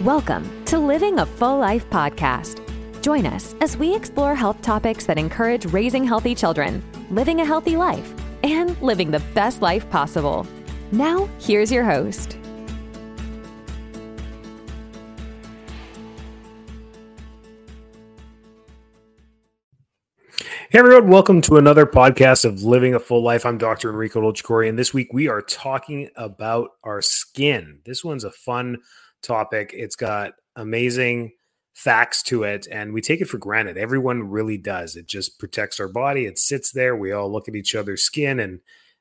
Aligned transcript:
Welcome 0.00 0.64
to 0.64 0.76
Living 0.76 1.20
a 1.20 1.24
Full 1.24 1.56
Life 1.58 1.88
podcast. 1.88 2.60
Join 3.00 3.26
us 3.26 3.54
as 3.60 3.76
we 3.76 3.94
explore 3.94 4.34
health 4.34 4.60
topics 4.60 5.06
that 5.06 5.18
encourage 5.18 5.66
raising 5.66 6.02
healthy 6.02 6.34
children, 6.34 6.82
living 7.10 7.40
a 7.40 7.44
healthy 7.44 7.76
life, 7.76 8.12
and 8.42 8.76
living 8.82 9.12
the 9.12 9.20
best 9.34 9.62
life 9.62 9.88
possible. 9.90 10.48
Now, 10.90 11.28
here's 11.38 11.70
your 11.70 11.84
host. 11.84 12.36
Hey 20.70 20.80
everyone, 20.80 21.08
welcome 21.08 21.40
to 21.42 21.56
another 21.56 21.86
podcast 21.86 22.44
of 22.44 22.64
Living 22.64 22.94
a 22.94 22.98
Full 22.98 23.22
Life. 23.22 23.46
I'm 23.46 23.58
Dr. 23.58 23.90
Enrico 23.90 24.20
Dolcecore, 24.20 24.68
and 24.68 24.76
this 24.76 24.92
week 24.92 25.12
we 25.12 25.28
are 25.28 25.40
talking 25.40 26.10
about 26.16 26.70
our 26.82 27.00
skin. 27.00 27.78
This 27.84 28.02
one's 28.02 28.24
a 28.24 28.32
fun 28.32 28.78
topic. 29.24 29.70
It's 29.74 29.96
got 29.96 30.34
amazing 30.56 31.32
facts 31.74 32.22
to 32.24 32.44
it, 32.44 32.68
and 32.70 32.92
we 32.92 33.00
take 33.00 33.20
it 33.20 33.28
for 33.28 33.38
granted. 33.38 33.76
Everyone 33.76 34.30
really 34.30 34.58
does. 34.58 34.94
It 34.96 35.06
just 35.06 35.38
protects 35.38 35.80
our 35.80 35.88
body. 35.88 36.26
It 36.26 36.38
sits 36.38 36.70
there. 36.70 36.96
We 36.96 37.12
all 37.12 37.30
look 37.30 37.48
at 37.48 37.56
each 37.56 37.74
other's 37.74 38.02
skin 38.02 38.40
and 38.40 38.60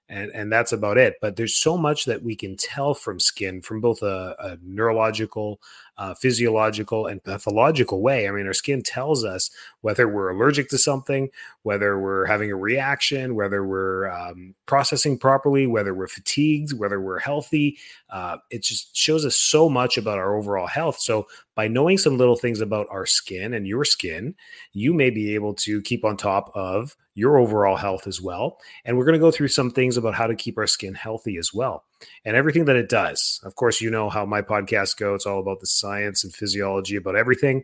and 0.09 0.31
and 0.31 0.51
that's 0.51 0.71
about 0.71 0.97
it. 0.97 1.15
But 1.21 1.35
there's 1.35 1.55
so 1.55 1.77
much 1.77 2.05
that 2.05 2.23
we 2.23 2.35
can 2.35 2.57
tell 2.57 2.93
from 2.93 3.19
skin, 3.19 3.61
from 3.61 3.81
both 3.81 4.01
a, 4.01 4.35
a 4.39 4.57
neurological, 4.61 5.61
uh, 5.97 6.13
physiological, 6.15 7.07
and 7.07 7.23
pathological 7.23 8.01
way. 8.01 8.27
I 8.27 8.31
mean, 8.31 8.47
our 8.47 8.53
skin 8.53 8.81
tells 8.81 9.23
us 9.23 9.51
whether 9.81 10.07
we're 10.07 10.29
allergic 10.29 10.69
to 10.69 10.77
something, 10.77 11.29
whether 11.63 11.99
we're 11.99 12.25
having 12.25 12.51
a 12.51 12.55
reaction, 12.55 13.35
whether 13.35 13.65
we're 13.65 14.09
um, 14.09 14.55
processing 14.65 15.17
properly, 15.17 15.67
whether 15.67 15.93
we're 15.93 16.07
fatigued, 16.07 16.73
whether 16.73 16.99
we're 16.99 17.19
healthy. 17.19 17.77
Uh, 18.09 18.37
it 18.49 18.63
just 18.63 18.95
shows 18.95 19.25
us 19.25 19.35
so 19.35 19.69
much 19.69 19.97
about 19.97 20.17
our 20.17 20.35
overall 20.35 20.67
health. 20.67 20.99
So 20.99 21.27
by 21.55 21.67
knowing 21.67 21.97
some 21.97 22.17
little 22.17 22.35
things 22.35 22.61
about 22.61 22.87
our 22.89 23.05
skin 23.05 23.53
and 23.53 23.67
your 23.67 23.85
skin, 23.85 24.35
you 24.71 24.93
may 24.93 25.09
be 25.09 25.35
able 25.35 25.53
to 25.55 25.81
keep 25.83 26.03
on 26.03 26.17
top 26.17 26.51
of 26.55 26.95
your 27.15 27.37
overall 27.37 27.75
health 27.75 28.07
as 28.07 28.19
well. 28.19 28.57
And 28.85 28.97
we're 28.97 29.05
going 29.05 29.13
to 29.13 29.19
go 29.19 29.31
through 29.31 29.49
some 29.49 29.69
things 29.69 29.97
about 29.97 30.15
how 30.15 30.25
to 30.25 30.35
keep 30.35 30.57
our 30.57 30.65
skin 30.65 30.95
healthy 30.95 31.37
as 31.37 31.53
well 31.53 31.83
and 32.25 32.35
everything 32.35 32.65
that 32.65 32.75
it 32.75 32.89
does. 32.89 33.39
Of 33.43 33.55
course, 33.55 33.81
you 33.81 33.89
know 33.89 34.09
how 34.09 34.25
my 34.25 34.41
podcast 34.41 34.97
go. 34.97 35.15
It's 35.15 35.25
all 35.25 35.39
about 35.39 35.59
the 35.59 35.67
science 35.67 36.23
and 36.23 36.33
physiology 36.33 36.95
about 36.95 37.15
everything. 37.15 37.63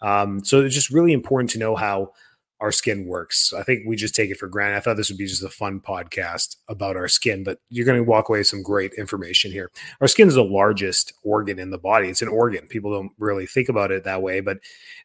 Um, 0.00 0.44
so 0.44 0.60
it's 0.60 0.74
just 0.74 0.90
really 0.90 1.12
important 1.12 1.50
to 1.50 1.58
know 1.58 1.74
how 1.74 2.12
our 2.60 2.72
skin 2.72 3.06
works. 3.06 3.52
I 3.52 3.62
think 3.62 3.86
we 3.86 3.94
just 3.94 4.14
take 4.14 4.30
it 4.30 4.36
for 4.36 4.48
granted. 4.48 4.76
I 4.76 4.80
thought 4.80 4.96
this 4.96 5.10
would 5.10 5.18
be 5.18 5.26
just 5.26 5.44
a 5.44 5.48
fun 5.48 5.80
podcast 5.80 6.56
about 6.68 6.96
our 6.96 7.06
skin, 7.06 7.44
but 7.44 7.60
you're 7.68 7.86
going 7.86 7.98
to 7.98 8.08
walk 8.08 8.28
away 8.28 8.38
with 8.38 8.48
some 8.48 8.62
great 8.62 8.92
information 8.94 9.52
here. 9.52 9.70
Our 10.00 10.08
skin 10.08 10.26
is 10.26 10.34
the 10.34 10.42
largest 10.42 11.12
organ 11.22 11.58
in 11.58 11.70
the 11.70 11.78
body. 11.78 12.08
It's 12.08 12.22
an 12.22 12.28
organ. 12.28 12.66
People 12.66 12.92
don't 12.92 13.12
really 13.18 13.46
think 13.46 13.68
about 13.68 13.92
it 13.92 14.04
that 14.04 14.22
way, 14.22 14.40
but 14.40 14.58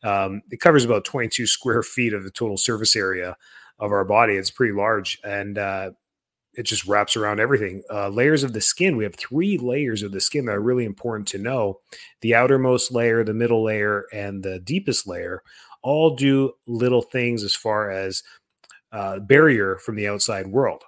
um, 0.04 0.42
it 0.50 0.62
covers 0.62 0.84
about 0.84 1.06
22 1.06 1.46
square 1.46 1.84
feet 1.84 2.14
of 2.14 2.24
the 2.24 2.32
total 2.32 2.58
surface 2.58 2.96
area 2.96 3.38
of 3.78 3.92
our 3.92 4.06
body. 4.06 4.34
It's 4.34 4.52
pretty 4.52 4.74
large, 4.74 5.20
and 5.24 5.58
uh, 5.58 5.92
it 6.56 6.64
just 6.64 6.88
wraps 6.88 7.16
around 7.16 7.40
everything. 7.40 7.84
Uh, 7.92 8.09
layers 8.09 8.44
of 8.44 8.54
the 8.54 8.62
skin. 8.62 8.98
We 8.98 9.04
have 9.04 9.16
three 9.16 9.58
layers 9.58 10.04
of 10.04 10.12
the 10.12 10.22
skin 10.22 10.46
that 10.46 10.56
are 10.56 10.62
really 10.62 10.86
important 10.86 11.28
to 11.30 11.38
know: 11.38 11.80
the 12.22 12.36
outermost 12.36 12.92
layer, 12.92 13.23
the 13.23 13.34
middle 13.34 13.64
layer, 13.64 14.06
and 14.14 14.44
the 14.44 14.60
deepest 14.60 15.08
layer 15.08 15.42
all 15.82 16.16
do 16.16 16.54
little 16.66 17.02
things 17.02 17.44
as 17.44 17.54
far 17.54 17.92
as 17.92 18.23
uh, 18.92 19.20
barrier 19.20 19.78
from 19.78 19.95
the 19.95 20.08
outside 20.08 20.48
world. 20.48 20.84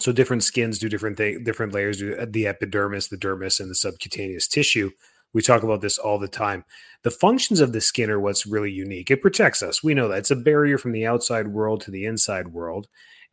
So 0.00 0.12
different 0.12 0.42
skins 0.42 0.78
do 0.78 0.88
different 0.88 1.16
things, 1.16 1.44
different 1.44 1.74
layers 1.74 1.98
do 1.98 2.16
uh, 2.16 2.26
the 2.28 2.46
epidermis, 2.46 3.08
the 3.08 3.18
dermis, 3.18 3.60
and 3.60 3.70
the 3.70 3.74
subcutaneous 3.74 4.48
tissue. 4.48 4.90
We 5.32 5.42
talk 5.42 5.62
about 5.62 5.80
this 5.80 5.98
all 5.98 6.18
the 6.18 6.26
time. 6.26 6.64
The 7.04 7.10
functions 7.10 7.60
of 7.60 7.72
the 7.72 7.80
skin 7.80 8.10
are 8.10 8.18
what's 8.18 8.46
really 8.46 8.72
unique. 8.72 9.10
It 9.10 9.22
protects 9.22 9.62
us. 9.62 9.82
We 9.82 9.94
know 9.94 10.08
that 10.08 10.18
it's 10.18 10.30
a 10.30 10.36
barrier 10.36 10.76
from 10.76 10.92
the 10.92 11.06
outside 11.06 11.48
world 11.48 11.82
to 11.82 11.90
the 11.90 12.04
inside 12.04 12.48
world. 12.48 12.88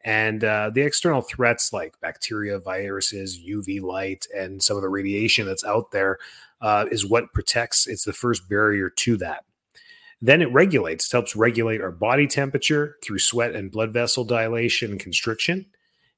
And 0.07 0.45
uh, 0.45 0.72
the 0.73 0.84
external 0.84 1.19
threats 1.19 1.73
like 1.73 2.00
bacteria, 2.00 2.59
viruses, 2.59 3.38
UV 3.38 3.81
light, 3.81 4.25
and 4.34 4.63
some 4.63 4.78
of 4.78 4.81
the 4.81 4.88
radiation 4.88 5.45
that's 5.45 5.66
out 5.66 5.91
there 5.91 6.18
uh, 6.62 6.85
is 6.90 7.06
what 7.06 7.34
protects. 7.34 7.88
It's 7.88 8.06
the 8.06 8.13
first 8.13 8.47
barrier 8.47 8.90
to 8.90 9.18
that. 9.18 9.44
Then 10.22 10.41
it 10.41 10.50
regulates, 10.53 11.06
it 11.07 11.12
helps 11.12 11.35
regulate 11.35 11.81
our 11.81 11.91
body 11.91 12.25
temperature 12.25 12.95
through 13.03 13.19
sweat 13.19 13.53
and 13.53 13.69
blood 13.69 13.91
vessel 13.91 14.23
dilation 14.23 14.91
and 14.91 15.00
constriction, 15.00 15.66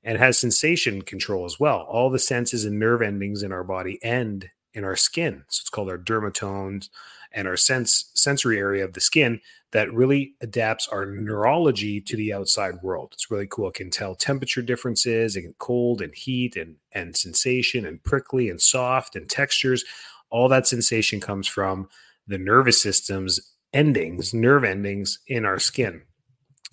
and 0.03 0.19
has 0.19 0.37
sensation 0.37 1.01
control 1.01 1.43
as 1.43 1.59
well. 1.59 1.79
All 1.79 2.11
the 2.11 2.19
senses 2.19 2.65
and 2.65 2.77
nerve 2.77 3.01
endings 3.01 3.41
in 3.41 3.51
our 3.51 3.63
body 3.63 3.97
end 4.03 4.51
in 4.75 4.83
our 4.83 4.95
skin. 4.95 5.45
So 5.47 5.61
it's 5.63 5.69
called 5.71 5.89
our 5.89 5.97
dermatomes 5.97 6.89
and 7.31 7.47
our 7.47 7.57
sense 7.57 8.11
sensory 8.13 8.59
area 8.59 8.85
of 8.85 8.93
the 8.93 9.01
skin 9.01 9.41
that 9.71 9.93
really 9.93 10.33
adapts 10.41 10.87
our 10.87 11.05
neurology 11.05 12.01
to 12.01 12.17
the 12.17 12.33
outside 12.33 12.75
world. 12.81 13.11
It's 13.13 13.29
really 13.29 13.47
cool. 13.47 13.69
It 13.69 13.75
can 13.75 13.91
tell 13.91 14.15
temperature 14.15 14.61
differences, 14.61 15.35
can 15.35 15.53
cold 15.59 16.01
and 16.01 16.13
heat 16.15 16.55
and 16.55 16.75
and 16.91 17.15
sensation 17.15 17.85
and 17.85 18.03
prickly 18.03 18.49
and 18.49 18.61
soft 18.61 19.15
and 19.15 19.29
textures. 19.29 19.85
All 20.31 20.49
that 20.49 20.67
sensation 20.67 21.19
comes 21.19 21.47
from 21.47 21.89
the 22.27 22.37
nervous 22.37 22.81
system's 22.81 23.39
endings, 23.73 24.33
nerve 24.33 24.63
endings 24.63 25.19
in 25.27 25.45
our 25.45 25.59
skin. 25.59 26.01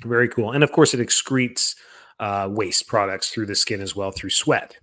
Very 0.04 0.28
cool. 0.28 0.52
And 0.52 0.62
of 0.64 0.72
course, 0.72 0.94
it 0.94 1.00
excretes 1.00 1.74
uh, 2.20 2.48
waste 2.50 2.86
products 2.86 3.30
through 3.30 3.46
the 3.46 3.54
skin 3.54 3.80
as 3.80 3.94
well 3.94 4.10
through 4.10 4.30
sweat. 4.30 4.76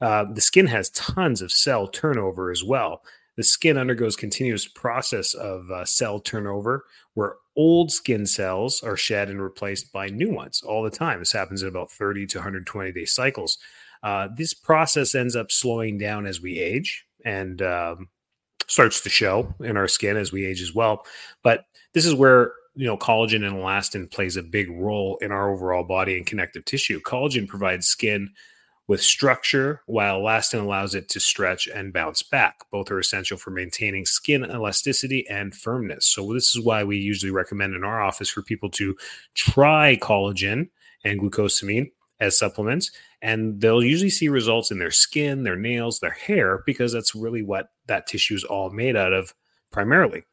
Uh, 0.00 0.24
the 0.32 0.40
skin 0.40 0.66
has 0.66 0.90
tons 0.90 1.40
of 1.40 1.52
cell 1.52 1.86
turnover 1.86 2.50
as 2.50 2.64
well. 2.64 3.02
The 3.36 3.44
skin 3.44 3.76
undergoes 3.76 4.16
continuous 4.16 4.66
process 4.66 5.34
of 5.34 5.70
uh, 5.70 5.84
cell 5.84 6.20
turnover 6.20 6.84
where 7.14 7.36
old 7.56 7.90
skin 7.92 8.26
cells 8.26 8.82
are 8.82 8.96
shed 8.96 9.28
and 9.30 9.40
replaced 9.40 9.92
by 9.92 10.08
new 10.08 10.30
ones 10.30 10.62
all 10.62 10.82
the 10.82 10.90
time. 10.90 11.18
This 11.18 11.32
happens 11.32 11.62
in 11.62 11.68
about 11.68 11.90
30 11.90 12.26
to 12.28 12.38
120 12.38 12.92
day 12.92 13.04
cycles. 13.04 13.58
Uh, 14.02 14.28
this 14.36 14.52
process 14.52 15.14
ends 15.14 15.34
up 15.34 15.50
slowing 15.50 15.96
down 15.98 16.26
as 16.26 16.40
we 16.40 16.58
age, 16.58 17.06
and 17.24 17.62
um, 17.62 18.08
starts 18.66 19.00
to 19.02 19.08
show 19.08 19.54
in 19.60 19.76
our 19.76 19.88
skin 19.88 20.16
as 20.16 20.32
we 20.32 20.44
age 20.44 20.60
as 20.60 20.74
well. 20.74 21.04
But 21.42 21.64
this 21.92 22.04
is 22.04 22.14
where 22.14 22.52
you 22.74 22.86
know 22.86 22.96
collagen 22.96 23.46
and 23.46 23.56
elastin 23.56 24.10
plays 24.10 24.36
a 24.36 24.42
big 24.42 24.70
role 24.70 25.16
in 25.22 25.32
our 25.32 25.50
overall 25.50 25.84
body 25.84 26.16
and 26.16 26.26
connective 26.26 26.64
tissue. 26.64 27.00
Collagen 27.00 27.48
provides 27.48 27.86
skin 27.86 28.30
with 28.86 29.02
structure, 29.02 29.82
while 29.86 30.20
elastin 30.20 30.60
allows 30.60 30.94
it 30.94 31.08
to 31.08 31.20
stretch 31.20 31.66
and 31.66 31.92
bounce 31.92 32.22
back. 32.22 32.56
Both 32.70 32.90
are 32.90 32.98
essential 32.98 33.38
for 33.38 33.50
maintaining 33.50 34.04
skin 34.04 34.44
elasticity 34.44 35.26
and 35.28 35.54
firmness. 35.54 36.06
So 36.06 36.32
this 36.32 36.54
is 36.54 36.64
why 36.64 36.84
we 36.84 36.98
usually 36.98 37.32
recommend 37.32 37.74
in 37.74 37.84
our 37.84 38.02
office 38.02 38.28
for 38.28 38.42
people 38.42 38.70
to 38.70 38.96
try 39.34 39.96
collagen 40.00 40.68
and 41.04 41.20
glucosamine 41.20 41.90
as 42.20 42.38
supplements 42.38 42.90
and 43.24 43.58
they'll 43.58 43.82
usually 43.82 44.10
see 44.10 44.28
results 44.28 44.70
in 44.70 44.78
their 44.78 44.90
skin, 44.90 45.44
their 45.44 45.56
nails, 45.56 45.98
their 45.98 46.10
hair 46.10 46.62
because 46.66 46.92
that's 46.92 47.14
really 47.14 47.42
what 47.42 47.70
that 47.86 48.06
tissue 48.06 48.34
is 48.34 48.44
all 48.44 48.68
made 48.68 48.96
out 48.96 49.14
of 49.14 49.34
primarily. 49.72 50.24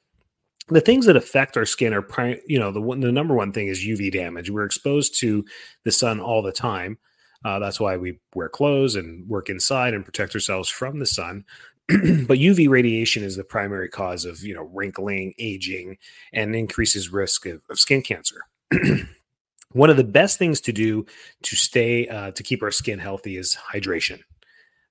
The 0.67 0.81
things 0.81 1.05
that 1.05 1.15
affect 1.15 1.55
our 1.55 1.65
skin 1.65 1.93
are, 1.93 2.05
you 2.47 2.59
know, 2.59 2.73
the 2.73 2.81
one, 2.81 2.99
the 2.99 3.11
number 3.13 3.33
one 3.33 3.53
thing 3.53 3.69
is 3.69 3.79
UV 3.79 4.11
damage. 4.11 4.49
We're 4.49 4.65
exposed 4.65 5.17
to 5.21 5.45
the 5.85 5.91
sun 5.91 6.19
all 6.19 6.41
the 6.41 6.51
time. 6.51 6.97
Uh, 7.43 7.59
that's 7.59 7.79
why 7.79 7.97
we 7.97 8.19
wear 8.35 8.49
clothes 8.49 8.95
and 8.95 9.27
work 9.27 9.49
inside 9.49 9.93
and 9.93 10.05
protect 10.05 10.35
ourselves 10.35 10.69
from 10.69 10.99
the 10.99 11.05
sun. 11.05 11.43
but 11.87 12.37
UV 12.37 12.69
radiation 12.69 13.23
is 13.23 13.35
the 13.35 13.43
primary 13.43 13.89
cause 13.89 14.25
of, 14.25 14.41
you 14.43 14.53
know, 14.53 14.69
wrinkling, 14.73 15.33
aging, 15.39 15.97
and 16.33 16.55
increases 16.55 17.11
risk 17.11 17.45
of, 17.45 17.61
of 17.69 17.79
skin 17.79 18.01
cancer. 18.01 18.41
one 19.73 19.89
of 19.89 19.97
the 19.97 20.03
best 20.03 20.37
things 20.37 20.61
to 20.61 20.71
do 20.71 21.05
to 21.43 21.55
stay 21.55 22.07
uh, 22.07 22.31
to 22.31 22.43
keep 22.43 22.63
our 22.63 22.71
skin 22.71 22.99
healthy 22.99 23.37
is 23.37 23.57
hydration. 23.73 24.19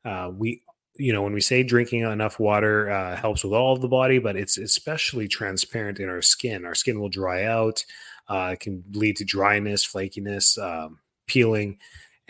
Uh, 0.04 0.30
we, 0.34 0.62
you 0.96 1.12
know, 1.12 1.22
when 1.22 1.32
we 1.32 1.40
say 1.40 1.62
drinking 1.62 2.00
enough 2.00 2.38
water 2.38 2.90
uh, 2.90 3.16
helps 3.16 3.44
with 3.44 3.52
all 3.52 3.72
of 3.72 3.80
the 3.80 3.88
body, 3.88 4.18
but 4.18 4.36
it's 4.36 4.58
especially 4.58 5.28
transparent 5.28 6.00
in 6.00 6.08
our 6.08 6.22
skin. 6.22 6.64
Our 6.64 6.74
skin 6.74 7.00
will 7.00 7.08
dry 7.08 7.44
out. 7.44 7.84
Uh, 8.28 8.50
it 8.52 8.60
can 8.60 8.84
lead 8.92 9.16
to 9.16 9.24
dryness, 9.24 9.86
flakiness, 9.86 10.58
um, 10.58 10.98
peeling, 11.26 11.78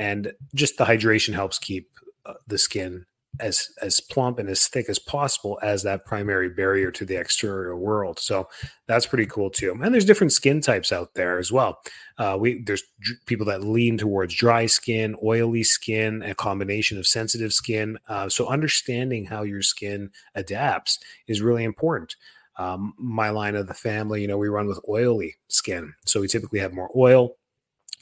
and 0.00 0.32
just 0.54 0.78
the 0.78 0.84
hydration 0.84 1.34
helps 1.34 1.58
keep 1.58 1.90
uh, 2.24 2.32
the 2.46 2.58
skin 2.58 3.04
as 3.38 3.68
as 3.80 4.00
plump 4.00 4.38
and 4.38 4.48
as 4.48 4.66
thick 4.66 4.88
as 4.88 4.98
possible 4.98 5.58
as 5.62 5.82
that 5.82 6.04
primary 6.04 6.48
barrier 6.48 6.90
to 6.90 7.04
the 7.04 7.16
exterior 7.16 7.76
world. 7.76 8.18
So 8.18 8.48
that's 8.86 9.06
pretty 9.06 9.26
cool 9.26 9.50
too. 9.50 9.72
And 9.72 9.94
there's 9.94 10.06
different 10.06 10.32
skin 10.32 10.60
types 10.60 10.90
out 10.90 11.14
there 11.14 11.38
as 11.38 11.52
well. 11.52 11.80
Uh, 12.18 12.36
we 12.40 12.62
there's 12.62 12.82
people 13.26 13.46
that 13.46 13.62
lean 13.62 13.98
towards 13.98 14.34
dry 14.34 14.66
skin, 14.66 15.16
oily 15.22 15.62
skin, 15.62 16.22
a 16.22 16.34
combination 16.34 16.98
of 16.98 17.06
sensitive 17.06 17.52
skin. 17.52 17.98
Uh, 18.08 18.28
so 18.28 18.48
understanding 18.48 19.26
how 19.26 19.42
your 19.42 19.62
skin 19.62 20.10
adapts 20.34 20.98
is 21.28 21.42
really 21.42 21.64
important. 21.64 22.16
Um, 22.56 22.94
my 22.98 23.30
line 23.30 23.54
of 23.54 23.68
the 23.68 23.74
family, 23.74 24.22
you 24.22 24.28
know, 24.28 24.38
we 24.38 24.48
run 24.48 24.66
with 24.66 24.80
oily 24.88 25.36
skin, 25.48 25.94
so 26.04 26.20
we 26.20 26.28
typically 26.28 26.58
have 26.58 26.74
more 26.74 26.90
oil 26.96 27.36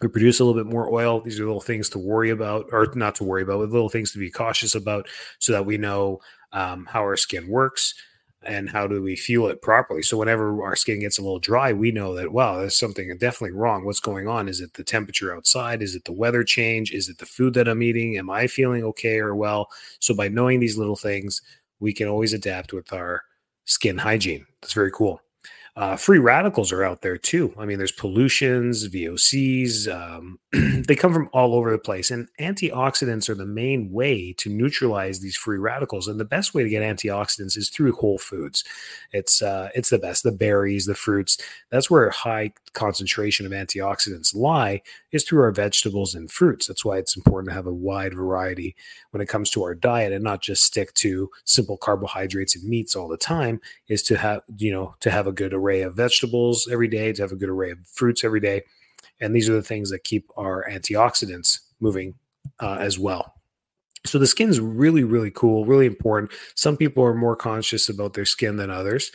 we 0.01 0.09
produce 0.09 0.41
a 0.41 0.45
little 0.45 0.63
bit 0.63 0.73
more 0.73 0.93
oil. 0.93 1.21
These 1.21 1.41
are 1.41 1.45
little 1.45 1.61
things 1.61 1.89
to 1.91 1.99
worry 1.99 2.31
about, 2.31 2.67
or 2.73 2.87
not 2.95 3.15
to 3.17 3.25
worry 3.25 3.43
about, 3.43 3.59
but 3.59 3.71
little 3.71 3.89
things 3.89 4.13
to 4.13 4.19
be 4.19 4.31
cautious 4.31 4.75
about 4.75 5.09
so 5.39 5.53
that 5.53 5.67
we 5.67 5.77
know 5.77 6.21
um, 6.53 6.87
how 6.87 7.01
our 7.01 7.17
skin 7.17 7.49
works. 7.49 7.95
and 8.43 8.71
how 8.71 8.87
do 8.87 9.03
we 9.03 9.17
fuel 9.17 9.49
it 9.49 9.61
properly? 9.63 10.03
So 10.03 10.17
whenever 10.17 10.63
our 10.63 10.77
skin 10.77 11.01
gets 11.01 11.19
a 11.19 11.23
little 11.23 11.41
dry, 11.41 11.73
we 11.73 11.91
know 11.91 12.15
that 12.15 12.33
wow, 12.33 12.57
there's 12.59 12.79
something 12.79 13.09
definitely 13.19 13.57
wrong. 13.57 13.85
What's 13.85 14.01
going 14.01 14.29
on? 14.29 14.49
Is 14.49 14.61
it 14.61 14.75
the 14.75 14.85
temperature 14.85 15.35
outside? 15.35 15.83
Is 15.83 15.95
it 15.95 16.05
the 16.05 16.13
weather 16.13 16.45
change? 16.45 16.93
Is 16.93 17.09
it 17.09 17.19
the 17.19 17.27
food 17.27 17.55
that 17.55 17.69
I'm 17.69 17.83
eating? 17.83 18.17
Am 18.17 18.31
I 18.31 18.47
feeling 18.47 18.85
okay 18.85 19.19
or 19.19 19.35
well? 19.35 19.69
So 19.99 20.15
by 20.15 20.29
knowing 20.29 20.61
these 20.61 20.79
little 20.79 20.97
things, 20.97 21.43
we 21.81 21.93
can 21.93 22.09
always 22.09 22.33
adapt 22.33 22.73
with 22.73 22.93
our 22.93 23.23
skin 23.65 23.99
hygiene. 23.99 24.47
That's 24.63 24.73
very 24.73 24.91
cool. 24.93 25.21
Uh, 25.79 25.95
free 25.95 26.19
radicals 26.19 26.73
are 26.73 26.83
out 26.83 27.03
there 27.03 27.17
too. 27.17 27.55
I 27.57 27.65
mean, 27.65 27.79
there's 27.79 27.93
pollutions, 27.93 28.89
VOCs. 28.89 29.87
Um, 29.87 30.41
they 30.53 30.97
come 30.97 31.13
from 31.13 31.31
all 31.33 31.55
over 31.55 31.71
the 31.71 31.79
place, 31.79 32.11
and 32.11 32.27
antioxidants 32.41 33.29
are 33.29 33.37
the 33.37 33.47
main 33.47 33.93
way 33.93 34.33
to 34.39 34.51
neutralize 34.51 35.21
these 35.21 35.37
free 35.37 35.59
radicals. 35.59 36.09
And 36.09 36.19
the 36.19 36.25
best 36.25 36.53
way 36.53 36.65
to 36.65 36.69
get 36.69 36.83
antioxidants 36.83 37.57
is 37.57 37.71
through 37.71 37.93
whole 37.93 38.19
foods. 38.19 38.65
It's 39.13 39.41
uh, 39.41 39.69
it's 39.73 39.91
the 39.91 40.01
best. 40.01 40.25
The 40.25 40.33
berries, 40.33 40.87
the 40.87 40.97
fruits. 40.97 41.39
That's 41.71 41.89
where 41.89 42.11
high 42.11 42.55
concentration 42.73 43.47
of 43.47 43.53
antioxidants 43.53 44.35
lie 44.35 44.83
is 45.13 45.23
through 45.23 45.43
our 45.43 45.53
vegetables 45.53 46.13
and 46.13 46.29
fruits. 46.29 46.67
That's 46.67 46.85
why 46.85 46.99
it's 46.99 47.17
important 47.17 47.51
to 47.51 47.55
have 47.55 47.67
a 47.69 47.73
wide 47.73 48.15
variety 48.15 48.75
when 49.13 49.21
it 49.21 49.29
comes 49.29 49.49
to 49.51 49.63
our 49.63 49.77
diet 49.77 50.13
and 50.13 50.25
not 50.25 50.43
just 50.43 50.65
stick 50.65 50.93
to 50.95 51.31
simple 51.45 51.77
carbohydrates 51.77 52.57
and 52.57 52.69
meats 52.69 52.97
all 52.97 53.07
the 53.07 53.17
time. 53.17 53.61
Is 53.87 54.03
to 54.05 54.17
have 54.17 54.43
you 54.57 54.73
know 54.73 54.97
to 54.99 55.13
have 55.13 55.29
a 55.29 55.33
good 55.33 55.55
array 55.55 55.68
array 55.69 55.83
of 55.83 55.95
vegetables 55.95 56.69
every 56.71 56.89
day, 56.89 57.13
to 57.13 57.23
have 57.23 57.33
a 57.33 57.37
good 57.37 57.49
array 57.49 57.71
of 57.71 57.79
fruits 57.87 58.25
every 58.25 58.41
day. 58.41 58.63
And 59.21 59.35
these 59.35 59.49
are 59.49 59.55
the 59.55 59.63
things 59.63 59.91
that 59.91 60.05
keep 60.05 60.31
our 60.37 60.65
antioxidants 60.69 61.59
moving 61.81 62.15
uh, 62.61 62.77
as 62.81 62.99
well. 62.99 63.35
So 64.07 64.19
the 64.19 64.27
skin's 64.27 64.61
really, 64.61 65.05
really 65.05 65.31
cool, 65.31 65.67
really 65.67 65.87
important. 65.87 66.33
Some 66.55 66.77
people 66.77 67.05
are 67.05 67.15
more 67.15 67.37
conscious 67.37 67.89
about 67.89 68.15
their 68.15 68.25
skin 68.25 68.57
than 68.57 68.71
others. 68.71 69.11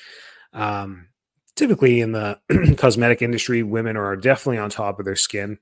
Um, 0.52 1.08
typically 1.56 2.02
in 2.02 2.12
the 2.12 2.40
cosmetic 2.78 3.22
industry, 3.22 3.64
women 3.64 3.98
are 3.98 4.16
definitely 4.16 4.58
on 4.60 4.70
top 4.70 5.00
of 5.00 5.06
their 5.06 5.16
skin. 5.16 5.58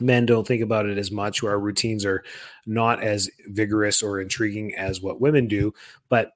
Men 0.00 0.26
don't 0.26 0.46
think 0.46 0.62
about 0.62 0.86
it 0.86 0.98
as 0.98 1.10
much. 1.10 1.42
Our 1.42 1.58
routines 1.58 2.04
are 2.04 2.22
not 2.66 3.02
as 3.02 3.30
vigorous 3.48 4.02
or 4.02 4.20
intriguing 4.20 4.74
as 4.74 5.00
what 5.00 5.20
women 5.20 5.48
do. 5.48 5.74
But 6.08 6.32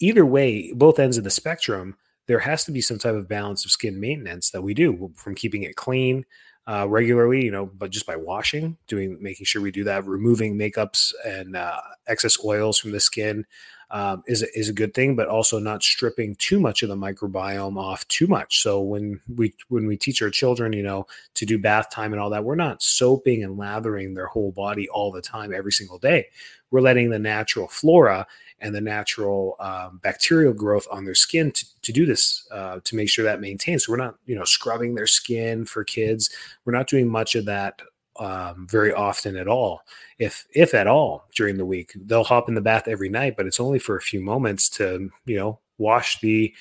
either 0.00 0.26
way, 0.26 0.72
both 0.74 0.98
ends 0.98 1.16
of 1.16 1.24
the 1.24 1.30
spectrum, 1.30 1.96
there 2.26 2.38
has 2.38 2.64
to 2.64 2.72
be 2.72 2.80
some 2.80 2.98
type 2.98 3.14
of 3.14 3.28
balance 3.28 3.64
of 3.64 3.70
skin 3.70 4.00
maintenance 4.00 4.50
that 4.50 4.62
we 4.62 4.74
do 4.74 5.10
from 5.14 5.34
keeping 5.34 5.62
it 5.62 5.76
clean 5.76 6.24
uh, 6.66 6.86
regularly, 6.88 7.44
you 7.44 7.50
know, 7.50 7.66
but 7.66 7.90
just 7.90 8.06
by 8.06 8.16
washing, 8.16 8.76
doing, 8.86 9.18
making 9.20 9.44
sure 9.44 9.60
we 9.60 9.70
do 9.70 9.84
that, 9.84 10.06
removing 10.06 10.56
makeups 10.56 11.12
and 11.24 11.56
uh, 11.56 11.80
excess 12.06 12.42
oils 12.42 12.78
from 12.78 12.92
the 12.92 13.00
skin 13.00 13.44
um, 13.90 14.22
is 14.26 14.42
is 14.54 14.68
a 14.68 14.72
good 14.72 14.94
thing, 14.94 15.14
but 15.14 15.28
also 15.28 15.58
not 15.58 15.82
stripping 15.82 16.34
too 16.36 16.58
much 16.58 16.82
of 16.82 16.88
the 16.88 16.96
microbiome 16.96 17.78
off 17.78 18.06
too 18.08 18.26
much. 18.26 18.62
So 18.62 18.80
when 18.80 19.20
we 19.36 19.54
when 19.68 19.86
we 19.86 19.96
teach 19.96 20.22
our 20.22 20.30
children, 20.30 20.72
you 20.72 20.82
know, 20.82 21.06
to 21.34 21.46
do 21.46 21.58
bath 21.58 21.90
time 21.90 22.12
and 22.12 22.20
all 22.20 22.30
that, 22.30 22.44
we're 22.44 22.54
not 22.54 22.82
soaping 22.82 23.44
and 23.44 23.58
lathering 23.58 24.14
their 24.14 24.26
whole 24.26 24.52
body 24.52 24.88
all 24.88 25.12
the 25.12 25.22
time 25.22 25.52
every 25.52 25.72
single 25.72 25.98
day. 25.98 26.26
We're 26.70 26.80
letting 26.80 27.10
the 27.10 27.18
natural 27.18 27.68
flora 27.68 28.26
and 28.60 28.74
the 28.74 28.80
natural 28.80 29.56
um, 29.60 30.00
bacterial 30.02 30.52
growth 30.52 30.86
on 30.90 31.04
their 31.04 31.14
skin 31.14 31.52
to, 31.52 31.66
to 31.82 31.92
do 31.92 32.06
this 32.06 32.46
uh, 32.50 32.80
to 32.84 32.96
make 32.96 33.08
sure 33.08 33.24
that 33.24 33.40
maintains. 33.40 33.84
So 33.84 33.92
we're 33.92 33.98
not, 33.98 34.16
you 34.26 34.36
know, 34.36 34.44
scrubbing 34.44 34.94
their 34.94 35.06
skin 35.06 35.64
for 35.64 35.84
kids. 35.84 36.30
We're 36.64 36.72
not 36.72 36.88
doing 36.88 37.08
much 37.08 37.34
of 37.34 37.44
that 37.46 37.82
um, 38.18 38.66
very 38.70 38.92
often 38.92 39.36
at 39.36 39.48
all, 39.48 39.82
if 40.18 40.46
if 40.54 40.72
at 40.72 40.86
all 40.86 41.26
during 41.34 41.56
the 41.56 41.66
week. 41.66 41.92
They'll 41.96 42.24
hop 42.24 42.48
in 42.48 42.54
the 42.54 42.60
bath 42.60 42.88
every 42.88 43.08
night, 43.08 43.36
but 43.36 43.46
it's 43.46 43.60
only 43.60 43.78
for 43.78 43.96
a 43.96 44.02
few 44.02 44.20
moments 44.20 44.68
to, 44.70 45.10
you 45.26 45.36
know, 45.36 45.58
wash 45.78 46.20
the 46.20 46.54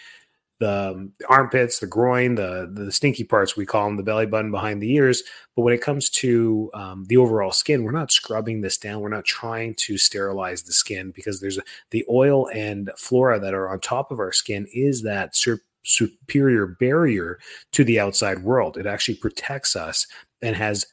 the, 0.64 0.92
um, 0.92 1.12
the 1.20 1.28
armpits, 1.28 1.80
the 1.80 1.88
groin, 1.88 2.36
the 2.36 2.70
the 2.72 2.92
stinky 2.92 3.24
parts 3.24 3.58
we 3.58 3.66
call 3.66 3.86
them, 3.86 3.98
the 3.98 4.04
belly 4.04 4.26
button 4.26 4.52
behind 4.52 4.82
the 4.82 4.94
ears. 4.94 5.24
But 5.56 5.64
when 5.64 5.74
it 5.74 5.82
comes 5.82 6.10
to 6.12 6.72
um, 6.74 7.06
the 7.08 7.18
overall 7.18 7.52
skin, 7.52 7.84
we're 7.84 7.92
not 7.92 8.12
scrubbing 8.12 8.62
this 8.62 8.78
down. 8.78 9.02
We're 9.02 9.10
not 9.10 9.26
trying 9.26 9.76
to 9.80 9.98
sterilize 9.98 10.64
the 10.64 10.72
skin 10.72 11.12
because 11.12 11.42
there's 11.42 11.58
a, 11.58 11.64
the 11.92 12.06
oil 12.10 12.48
and 12.50 12.90
flora 12.98 13.40
that 13.40 13.54
are 13.54 13.70
on 13.70 13.80
top 13.82 14.10
of 14.10 14.20
our 14.20 14.32
skin 14.32 14.66
is 14.74 15.04
that 15.04 15.36
sur- 15.36 15.62
superior 15.84 16.66
barrier 16.66 17.40
to 17.74 17.84
the 17.84 18.00
outside 18.00 18.44
world. 18.44 18.78
It 18.78 18.86
actually 18.86 19.16
protects 19.16 19.76
us 19.76 20.08
and 20.42 20.56
has 20.56 20.86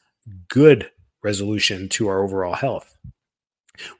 good 0.49 0.91
resolution 1.23 1.87
to 1.89 2.09
our 2.09 2.21
overall 2.21 2.55
health. 2.55 2.97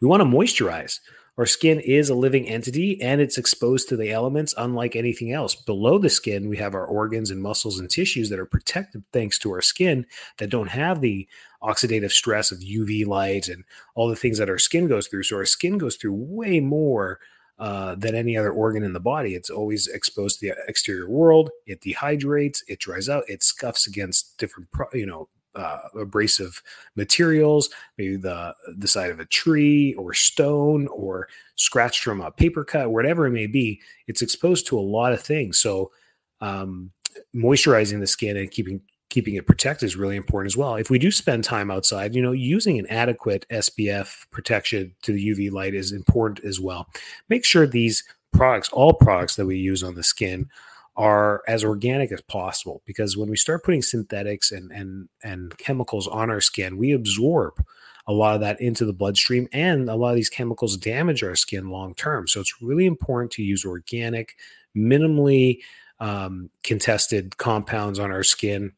We 0.02 0.08
want 0.08 0.22
to 0.22 0.26
moisturize. 0.26 1.00
Our 1.38 1.46
skin 1.46 1.80
is 1.80 2.10
a 2.10 2.16
living 2.16 2.48
entity 2.48 3.02
and 3.02 3.22
it's 3.22 3.38
exposed 3.38 3.88
to 3.90 3.96
the 3.96 4.12
elements 4.12 4.54
unlike 4.58 4.96
anything 4.96 5.32
else. 5.32 5.56
Below 5.56 5.98
the 5.98 6.10
skin, 6.10 6.50
we 6.50 6.58
have 6.58 6.76
our 6.76 6.86
organs 6.86 7.32
and 7.32 7.42
muscles 7.42 7.80
and 7.80 7.90
tissues 7.90 8.30
that 8.30 8.40
are 8.40 8.46
protected 8.46 9.04
thanks 9.14 9.40
to 9.40 9.52
our 9.52 9.62
skin 9.62 10.06
that 10.38 10.50
don't 10.50 10.70
have 10.70 11.00
the 11.00 11.28
oxidative 11.64 12.12
stress 12.12 12.52
of 12.52 12.60
UV 12.60 13.08
light 13.08 13.48
and 13.48 13.64
all 13.96 14.10
the 14.10 14.16
things 14.16 14.40
that 14.40 14.50
our 14.50 14.58
skin 14.58 14.88
goes 14.88 15.08
through. 15.08 15.24
So 15.24 15.38
our 15.38 15.46
skin 15.46 15.78
goes 15.78 15.96
through 15.96 16.14
way 16.14 16.60
more 16.60 17.20
uh, 17.58 17.96
than 17.96 18.16
any 18.16 18.36
other 18.36 18.52
organ 18.52 18.84
in 18.84 18.94
the 18.94 19.00
body. 19.00 19.36
It's 19.36 19.50
always 19.50 19.88
exposed 19.88 20.40
to 20.40 20.48
the 20.48 20.56
exterior 20.68 21.08
world. 21.08 21.52
It 21.66 21.82
dehydrates, 21.82 22.64
it 22.68 22.80
dries 22.80 23.08
out, 23.08 23.24
it 23.30 23.44
scuffs 23.44 23.88
against 23.88 24.38
different, 24.38 24.72
pro- 24.72 24.88
you 24.94 25.06
know, 25.06 25.30
uh, 25.56 25.80
abrasive 26.00 26.62
materials, 26.96 27.70
maybe 27.98 28.16
the 28.16 28.56
the 28.78 28.88
side 28.88 29.12
of 29.12 29.20
a 29.20 29.26
tree 29.26 29.94
or 29.96 30.14
stone 30.14 30.88
or 30.88 31.28
scratched 31.56 32.04
from 32.04 32.22
a 32.22 32.32
paper 32.32 32.64
cut, 32.64 32.92
whatever 32.92 33.28
it 33.28 33.32
may 33.32 33.48
be. 33.48 33.82
It's 34.08 34.22
exposed 34.22 34.68
to 34.68 34.80
a 34.80 34.82
lot 34.82 35.14
of 35.14 35.22
things. 35.22 35.60
So 35.60 35.92
um, 36.40 36.92
moisturizing 37.36 38.00
the 38.00 38.08
skin 38.08 38.38
and 38.38 38.50
keeping 38.50 38.82
keeping 39.10 39.36
it 39.36 39.46
protected 39.46 39.86
is 39.86 39.98
really 39.98 40.16
important 40.16 40.50
as 40.50 40.58
well. 40.58 40.76
If 40.76 40.90
we 40.90 40.98
do 40.98 41.12
spend 41.12 41.44
time 41.44 41.70
outside, 41.70 42.16
you 42.16 42.22
know, 42.22 42.32
using 42.32 42.80
an 42.80 42.88
adequate 42.88 43.46
SPF 43.52 44.26
protection 44.32 44.96
to 45.02 45.12
the 45.12 45.30
UV 45.30 45.52
light 45.52 45.76
is 45.76 45.92
important 45.92 46.46
as 46.46 46.62
well. 46.62 46.88
Make 47.28 47.44
sure 47.44 47.68
these 47.68 48.06
products, 48.32 48.70
all 48.70 48.94
products 48.94 49.36
that 49.36 49.46
we 49.46 49.58
use 49.58 49.84
on 49.84 49.96
the 49.96 50.04
skin, 50.04 50.50
are 50.98 51.42
as 51.48 51.64
organic 51.64 52.12
as 52.12 52.22
possible 52.22 52.82
because 52.86 53.16
when 53.16 53.30
we 53.30 53.38
start 53.38 53.64
putting 53.64 53.82
synthetics 53.82 54.52
and 54.52 54.72
and 54.72 55.08
and 55.24 55.58
chemicals 55.58 56.06
on 56.08 56.30
our 56.30 56.42
skin 56.42 56.78
we 56.78 56.92
absorb 56.92 57.64
a 58.08 58.14
lot 58.14 58.36
of 58.36 58.42
that 58.42 58.60
into 58.60 58.86
the 58.86 58.94
bloodstream 58.94 59.48
and 59.54 59.90
a 59.90 59.96
lot 59.96 60.10
of 60.10 60.16
these 60.16 60.30
chemicals 60.30 60.78
damage 60.78 61.24
our 61.24 61.36
skin 61.36 61.70
long 61.70 61.94
term. 61.96 62.28
So 62.28 62.40
it's 62.40 62.62
really 62.62 62.86
important 62.86 63.32
to 63.34 63.44
use 63.44 63.64
organic 63.66 64.36
minimally 64.76 65.60
um, 66.00 66.50
contested 66.64 67.38
compounds 67.38 68.00
on 68.00 68.12
our 68.12 68.24
skin. 68.24 68.74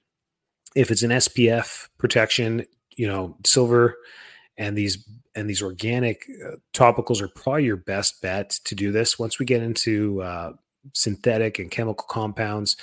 If 0.75 0.91
it's 0.91 1.03
an 1.03 1.11
spf 1.11 1.87
protection 1.97 2.65
you 2.95 3.07
know 3.07 3.37
silver 3.45 3.97
and 4.57 4.77
these 4.77 5.07
and 5.35 5.49
these 5.49 5.63
organic 5.63 6.25
uh, 6.45 6.57
topicals 6.73 7.21
are 7.21 7.27
probably 7.27 7.65
your 7.65 7.77
best 7.77 8.21
bet 8.21 8.51
to 8.65 8.75
do 8.75 8.91
this. 8.91 9.17
Once 9.17 9.39
we 9.39 9.45
get 9.45 9.63
into 9.63 10.21
uh, 10.21 10.51
synthetic 10.93 11.59
and 11.59 11.71
chemical 11.71 12.05
compounds. 12.09 12.75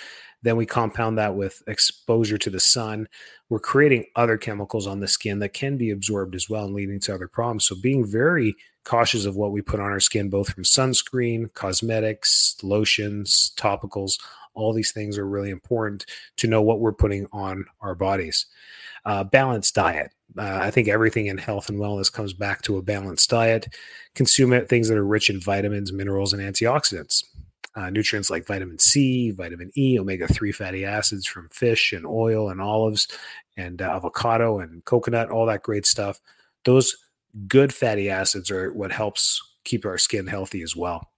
Then 0.42 0.56
we 0.56 0.66
compound 0.66 1.18
that 1.18 1.34
with 1.34 1.62
exposure 1.66 2.38
to 2.38 2.50
the 2.50 2.60
sun. 2.60 3.08
We're 3.48 3.58
creating 3.58 4.06
other 4.16 4.38
chemicals 4.38 4.86
on 4.86 5.00
the 5.00 5.08
skin 5.08 5.38
that 5.40 5.52
can 5.52 5.76
be 5.76 5.90
absorbed 5.90 6.34
as 6.34 6.48
well 6.48 6.64
and 6.64 6.74
leading 6.74 7.00
to 7.00 7.14
other 7.14 7.28
problems. 7.28 7.66
So, 7.66 7.74
being 7.74 8.06
very 8.06 8.56
cautious 8.84 9.26
of 9.26 9.36
what 9.36 9.52
we 9.52 9.60
put 9.60 9.80
on 9.80 9.90
our 9.90 10.00
skin, 10.00 10.30
both 10.30 10.50
from 10.50 10.64
sunscreen, 10.64 11.52
cosmetics, 11.52 12.56
lotions, 12.62 13.52
topicals, 13.56 14.18
all 14.54 14.72
these 14.72 14.92
things 14.92 15.18
are 15.18 15.26
really 15.26 15.50
important 15.50 16.06
to 16.36 16.46
know 16.46 16.62
what 16.62 16.80
we're 16.80 16.92
putting 16.92 17.26
on 17.32 17.66
our 17.80 17.94
bodies. 17.94 18.46
Uh, 19.04 19.24
balanced 19.24 19.74
diet. 19.74 20.12
Uh, 20.36 20.58
I 20.62 20.70
think 20.70 20.88
everything 20.88 21.26
in 21.26 21.38
health 21.38 21.68
and 21.68 21.78
wellness 21.78 22.12
comes 22.12 22.32
back 22.32 22.62
to 22.62 22.76
a 22.76 22.82
balanced 22.82 23.30
diet. 23.30 23.74
Consume 24.14 24.66
things 24.66 24.88
that 24.88 24.98
are 24.98 25.06
rich 25.06 25.30
in 25.30 25.40
vitamins, 25.40 25.92
minerals, 25.92 26.32
and 26.32 26.42
antioxidants 26.42 27.24
uh, 27.74 27.90
nutrients 27.90 28.30
like 28.30 28.46
vitamin 28.46 28.78
C, 28.78 29.30
vitamin 29.30 29.70
E, 29.76 29.98
omega 29.98 30.26
3 30.26 30.52
fatty 30.52 30.84
acids 30.84 31.26
from 31.26 31.48
fish 31.50 31.92
and 31.92 32.06
oil 32.06 32.50
and 32.50 32.60
olives 32.60 33.08
and 33.56 33.80
uh, 33.80 33.96
avocado 33.96 34.58
and 34.58 34.84
coconut, 34.84 35.30
all 35.30 35.46
that 35.46 35.62
great 35.62 35.86
stuff. 35.86 36.20
Those 36.64 36.96
good 37.46 37.72
fatty 37.72 38.10
acids 38.10 38.50
are 38.50 38.72
what 38.72 38.92
helps 38.92 39.40
keep 39.64 39.84
our 39.84 39.98
skin 39.98 40.26
healthy 40.26 40.62
as 40.62 40.74
well. 40.74 41.08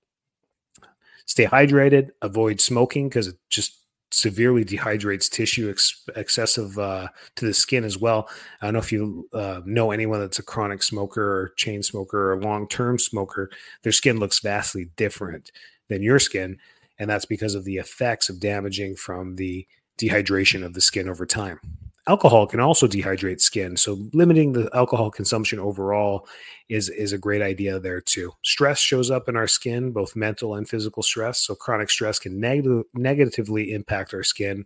Stay 1.24 1.46
hydrated, 1.46 2.10
avoid 2.20 2.60
smoking 2.60 3.08
because 3.08 3.28
it 3.28 3.36
just 3.48 3.78
severely 4.10 4.64
dehydrates 4.64 5.30
tissue 5.30 5.70
ex- 5.70 6.04
excessive 6.16 6.78
uh, 6.78 7.08
to 7.36 7.46
the 7.46 7.54
skin 7.54 7.84
as 7.84 7.96
well. 7.96 8.28
I 8.60 8.66
don't 8.66 8.74
know 8.74 8.80
if 8.80 8.92
you 8.92 9.28
uh, 9.32 9.62
know 9.64 9.90
anyone 9.90 10.20
that's 10.20 10.38
a 10.38 10.42
chronic 10.42 10.82
smoker 10.82 11.22
or 11.22 11.52
chain 11.56 11.82
smoker 11.82 12.32
or 12.32 12.40
long 12.40 12.68
term 12.68 12.98
smoker, 12.98 13.50
their 13.82 13.92
skin 13.92 14.18
looks 14.18 14.40
vastly 14.40 14.90
different 14.96 15.50
than 15.88 16.02
your 16.02 16.18
skin. 16.18 16.58
And 16.98 17.08
that's 17.10 17.24
because 17.24 17.54
of 17.54 17.64
the 17.64 17.76
effects 17.76 18.28
of 18.28 18.40
damaging 18.40 18.96
from 18.96 19.36
the 19.36 19.66
dehydration 19.98 20.64
of 20.64 20.74
the 20.74 20.80
skin 20.80 21.08
over 21.08 21.26
time. 21.26 21.60
alcohol 22.08 22.46
can 22.48 22.60
also 22.60 22.86
dehydrate 22.88 23.40
skin. 23.40 23.76
So 23.76 23.98
limiting 24.12 24.52
the 24.52 24.68
alcohol 24.74 25.10
consumption 25.10 25.60
overall 25.60 26.26
is 26.68 26.88
is 26.88 27.12
a 27.12 27.18
great 27.18 27.42
idea 27.42 27.78
there 27.78 28.00
too. 28.00 28.32
Stress 28.42 28.80
shows 28.80 29.10
up 29.10 29.28
in 29.28 29.36
our 29.36 29.46
skin, 29.46 29.92
both 29.92 30.16
mental 30.16 30.54
and 30.56 30.68
physical 30.68 31.02
stress. 31.02 31.40
So 31.40 31.54
chronic 31.54 31.90
stress 31.90 32.18
can 32.18 32.40
neg- 32.40 32.66
negatively 32.94 33.72
impact 33.72 34.14
our 34.14 34.24
skin. 34.24 34.64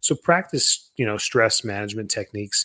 So 0.00 0.14
practice, 0.14 0.90
you 0.96 1.04
know, 1.04 1.18
stress 1.18 1.64
management 1.64 2.10
techniques, 2.10 2.64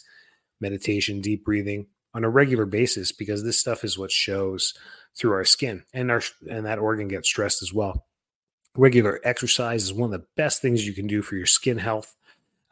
meditation, 0.61 1.19
deep 1.19 1.43
breathing 1.43 1.87
on 2.13 2.23
a 2.23 2.29
regular 2.29 2.65
basis 2.65 3.11
because 3.11 3.43
this 3.43 3.59
stuff 3.59 3.83
is 3.83 3.97
what 3.97 4.11
shows 4.11 4.73
through 5.15 5.33
our 5.33 5.45
skin 5.45 5.83
and 5.93 6.11
our 6.11 6.21
and 6.49 6.65
that 6.65 6.79
organ 6.79 7.07
gets 7.07 7.27
stressed 7.29 7.61
as 7.61 7.73
well. 7.73 8.05
Regular 8.75 9.19
exercise 9.23 9.83
is 9.83 9.93
one 9.93 10.13
of 10.13 10.19
the 10.19 10.27
best 10.35 10.61
things 10.61 10.87
you 10.87 10.93
can 10.93 11.07
do 11.07 11.21
for 11.21 11.35
your 11.35 11.45
skin 11.45 11.77
health 11.77 12.15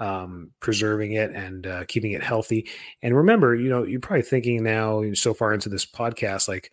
um, 0.01 0.49
preserving 0.59 1.13
it 1.13 1.31
and 1.31 1.67
uh, 1.67 1.83
keeping 1.87 2.13
it 2.13 2.23
healthy. 2.23 2.67
And 3.03 3.15
remember, 3.15 3.55
you 3.55 3.69
know, 3.69 3.83
you're 3.83 3.99
probably 3.99 4.23
thinking 4.23 4.63
now 4.63 5.03
so 5.13 5.33
far 5.33 5.53
into 5.53 5.69
this 5.69 5.85
podcast, 5.85 6.47
like, 6.47 6.71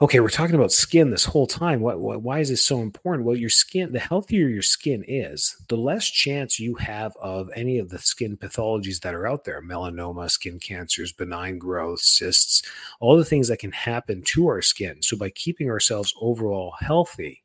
okay, 0.00 0.20
we're 0.20 0.28
talking 0.28 0.54
about 0.54 0.72
skin 0.72 1.10
this 1.10 1.24
whole 1.24 1.46
time. 1.46 1.80
What, 1.80 2.00
what, 2.00 2.22
why 2.22 2.40
is 2.40 2.50
this 2.50 2.64
so 2.64 2.80
important? 2.80 3.26
Well, 3.26 3.36
your 3.36 3.50
skin, 3.50 3.92
the 3.92 3.98
healthier 3.98 4.48
your 4.48 4.62
skin 4.62 5.04
is, 5.08 5.56
the 5.68 5.76
less 5.76 6.06
chance 6.06 6.60
you 6.60 6.74
have 6.74 7.16
of 7.16 7.50
any 7.56 7.78
of 7.78 7.88
the 7.88 7.98
skin 7.98 8.36
pathologies 8.36 9.00
that 9.00 9.14
are 9.14 9.26
out 9.26 9.44
there 9.44 9.62
melanoma, 9.62 10.30
skin 10.30 10.58
cancers, 10.58 11.12
benign 11.12 11.58
growth, 11.58 12.00
cysts, 12.00 12.62
all 13.00 13.16
the 13.16 13.24
things 13.24 13.48
that 13.48 13.58
can 13.58 13.72
happen 13.72 14.22
to 14.22 14.48
our 14.48 14.62
skin. 14.62 15.02
So, 15.02 15.16
by 15.16 15.30
keeping 15.30 15.70
ourselves 15.70 16.14
overall 16.20 16.74
healthy 16.80 17.42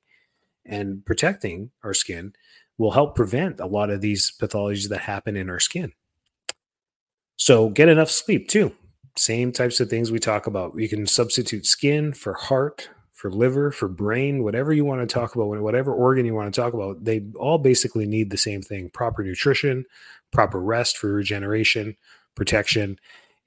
and 0.66 1.06
protecting 1.06 1.72
our 1.84 1.94
skin, 1.94 2.34
will 2.78 2.92
help 2.92 3.16
prevent 3.16 3.60
a 3.60 3.66
lot 3.66 3.90
of 3.90 4.02
these 4.02 4.32
pathologies 4.40 4.90
that 4.90 5.02
happen 5.02 5.38
in 5.38 5.50
our 5.50 5.60
skin. 5.60 5.94
So 7.38 7.70
get 7.70 7.90
enough 7.90 8.12
sleep 8.12 8.48
too. 8.48 8.76
Same 9.16 9.52
types 9.52 9.80
of 9.80 9.90
things 9.90 10.12
we 10.12 10.20
talk 10.20 10.48
about. 10.48 10.74
You 10.78 10.88
can 10.88 11.06
substitute 11.06 11.66
skin 11.66 12.14
for 12.14 12.34
heart, 12.34 12.90
for 13.12 13.30
liver, 13.32 13.72
for 13.72 13.88
brain, 13.88 14.44
whatever 14.44 14.74
you 14.74 14.86
want 14.86 15.08
to 15.08 15.14
talk 15.14 15.36
about, 15.36 15.48
whatever 15.48 15.94
organ 15.94 16.26
you 16.26 16.34
want 16.34 16.54
to 16.54 16.62
talk 16.62 16.74
about. 16.74 17.04
They 17.04 17.26
all 17.36 17.58
basically 17.58 18.06
need 18.06 18.30
the 18.30 18.38
same 18.38 18.62
thing 18.62 18.90
proper 18.90 19.24
nutrition, 19.24 19.86
proper 20.32 20.60
rest 20.60 20.98
for 20.98 21.12
regeneration, 21.12 21.96
protection, 22.36 22.98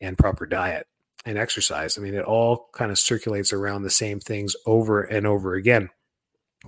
and 0.01 0.19
proper 0.19 0.47
diet 0.47 0.87
and 1.25 1.39
exercise. 1.39 1.97
I 1.97 2.03
mean, 2.03 2.15
it 2.15 2.25
all 2.25 2.69
kind 2.73 2.91
of 2.91 2.99
circulates 2.99 3.53
around 3.53 3.83
the 3.83 3.91
same 3.91 4.21
things 4.21 4.55
over 4.67 5.03
and 5.03 5.27
over 5.27 5.55
again. 5.55 5.89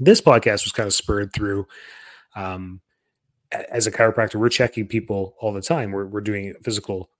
This 0.00 0.20
podcast 0.20 0.64
was 0.64 0.72
kind 0.72 0.86
of 0.86 0.94
spurred 0.94 1.32
through 1.32 1.66
um, 2.34 2.80
as 3.52 3.86
a 3.86 3.92
chiropractor, 3.92 4.36
we're 4.36 4.48
checking 4.48 4.86
people 4.86 5.34
all 5.40 5.52
the 5.52 5.62
time. 5.62 5.92
We're, 5.92 6.06
we're 6.06 6.20
doing 6.20 6.54
physical 6.62 7.10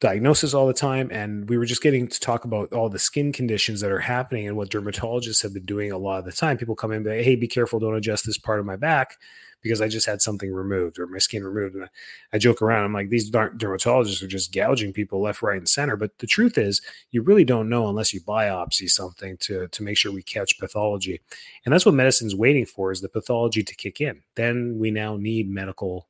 diagnosis 0.00 0.54
all 0.54 0.66
the 0.66 0.74
time. 0.74 1.10
And 1.10 1.48
we 1.48 1.56
were 1.56 1.64
just 1.64 1.82
getting 1.82 2.06
to 2.08 2.20
talk 2.20 2.44
about 2.44 2.72
all 2.72 2.88
the 2.88 2.98
skin 2.98 3.32
conditions 3.32 3.80
that 3.80 3.90
are 3.92 4.00
happening 4.00 4.46
and 4.46 4.56
what 4.56 4.70
dermatologists 4.70 5.42
have 5.42 5.54
been 5.54 5.64
doing 5.64 5.90
a 5.90 5.98
lot 5.98 6.18
of 6.18 6.24
the 6.24 6.32
time. 6.32 6.58
People 6.58 6.76
come 6.76 6.92
in 6.92 6.98
and 6.98 7.06
say, 7.06 7.22
hey, 7.22 7.36
be 7.36 7.48
careful, 7.48 7.78
don't 7.78 7.96
adjust 7.96 8.26
this 8.26 8.38
part 8.38 8.60
of 8.60 8.66
my 8.66 8.76
back 8.76 9.16
because 9.62 9.80
I 9.80 9.88
just 9.88 10.06
had 10.06 10.22
something 10.22 10.52
removed 10.52 10.98
or 10.98 11.06
my 11.06 11.18
skin 11.18 11.42
removed. 11.42 11.74
And 11.74 11.84
I, 11.84 11.88
I 12.34 12.38
joke 12.38 12.62
around. 12.62 12.84
I'm 12.84 12.92
like, 12.92 13.08
these 13.08 13.30
dermatologists 13.30 14.22
are 14.22 14.28
just 14.28 14.52
gouging 14.52 14.92
people 14.92 15.20
left, 15.20 15.42
right, 15.42 15.56
and 15.56 15.68
center. 15.68 15.96
But 15.96 16.18
the 16.18 16.26
truth 16.26 16.56
is, 16.56 16.80
you 17.10 17.22
really 17.22 17.44
don't 17.44 17.68
know 17.68 17.88
unless 17.88 18.12
you 18.12 18.20
biopsy 18.20 18.88
something 18.88 19.36
to, 19.38 19.66
to 19.68 19.82
make 19.82 19.96
sure 19.96 20.12
we 20.12 20.22
catch 20.22 20.58
pathology. 20.58 21.20
And 21.64 21.72
that's 21.72 21.86
what 21.86 21.94
medicine's 21.94 22.34
waiting 22.34 22.66
for 22.66 22.92
is 22.92 23.00
the 23.00 23.08
pathology 23.08 23.64
to 23.64 23.74
kick 23.74 24.00
in. 24.00 24.22
Then 24.36 24.78
we 24.78 24.90
now 24.90 25.16
need 25.16 25.50
medical 25.50 26.06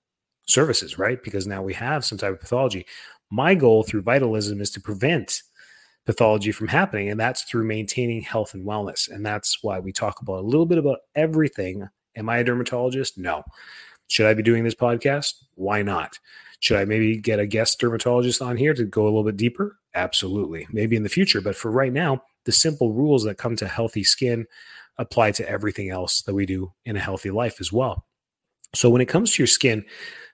services, 0.47 0.99
right? 0.99 1.23
Because 1.23 1.47
now 1.47 1.63
we 1.63 1.75
have 1.75 2.05
some 2.05 2.19
type 2.19 2.33
of 2.33 2.41
pathology. 2.41 2.87
My 3.31 3.55
goal 3.55 3.83
through 3.83 4.03
vitalism 4.03 4.61
is 4.61 4.71
to 4.71 4.81
prevent 4.81 5.43
pathology 6.05 6.53
from 6.53 6.69
happening 6.69 7.11
and 7.11 7.19
that's 7.19 7.43
through 7.43 7.65
maintaining 7.65 8.23
health 8.23 8.55
and 8.55 8.65
wellness 8.65 9.11
and 9.11 9.27
that's 9.27 9.59
why 9.63 9.81
we 9.81 9.93
talk 9.93 10.21
about 10.21 10.39
a 10.39 10.47
little 10.47 10.67
bit 10.67 10.79
about 10.79 11.01
everything 11.17 11.89
Am 12.17 12.29
I 12.29 12.39
a 12.39 12.45
dermatologist? 12.45 13.19
No. 13.19 13.45
Should 14.09 14.27
I 14.27 14.35
be 14.35 14.43
doing 14.43 14.65
this 14.65 14.75
podcast? 14.75 15.35
Why 15.55 15.83
not? 15.83 16.19
Should 16.61 16.79
I 16.79 16.85
maybe 16.87 17.19
get 17.19 17.39
a 17.39 17.47
guest 17.47 17.79
dermatologist 17.79 18.41
on 18.41 18.57
here 18.57 18.73
to 18.73 18.85
go 18.85 19.03
a 19.03 19.05
little 19.05 19.25
bit 19.25 19.37
deeper? 19.37 19.77
Absolutely. 19.95 20.67
Maybe 20.73 20.97
in 20.97 21.03
the 21.03 21.09
future. 21.09 21.41
But 21.41 21.57
for 21.57 21.71
right 21.71 21.93
now, 21.93 22.23
the 22.45 22.53
simple 22.53 22.93
rules 22.93 23.25
that 23.25 23.39
come 23.39 23.57
to 23.57 23.69
healthy 23.69 24.05
skin 24.05 24.47
apply 24.99 25.33
to 25.33 25.49
everything 25.49 25.91
else 25.91 26.23
that 26.23 26.35
we 26.35 26.47
do 26.47 26.73
in 26.87 26.97
a 26.97 27.01
healthy 27.01 27.31
life 27.31 27.61
as 27.61 27.71
well. 27.71 28.07
So 28.75 28.91
when 28.91 29.01
it 29.01 29.07
comes 29.07 29.33
to 29.33 29.43
your 29.43 29.47
skin, 29.47 29.85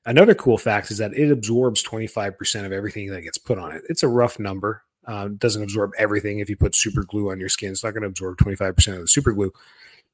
another 0.07 0.35
cool 0.35 0.59
fact 0.59 0.91
is 0.91 0.99
that 0.99 1.15
it 1.15 1.31
absorbs 1.31 1.83
25% 1.83 2.65
of 2.65 2.73
everything 2.73 3.09
that 3.11 3.23
gets 3.23 3.39
put 3.39 3.59
on 3.59 3.73
it. 3.73 3.83
It's 3.89 4.03
a 4.03 4.09
rough 4.09 4.39
number. 4.39 4.83
Uh, 5.07 5.29
doesn't 5.37 5.63
absorb 5.63 5.91
everything. 5.99 6.39
If 6.39 6.49
you 6.49 6.57
put 6.57 6.75
super 6.75 7.03
glue 7.03 7.31
on 7.31 7.41
your 7.41 7.49
skin, 7.49 7.73
it's 7.73 7.83
not 7.83 7.93
going 7.93 8.03
to 8.03 8.09
absorb 8.09 8.39
25% 8.39 8.95
of 8.95 9.01
the 9.01 9.09
super 9.09 9.33
glue. 9.33 9.53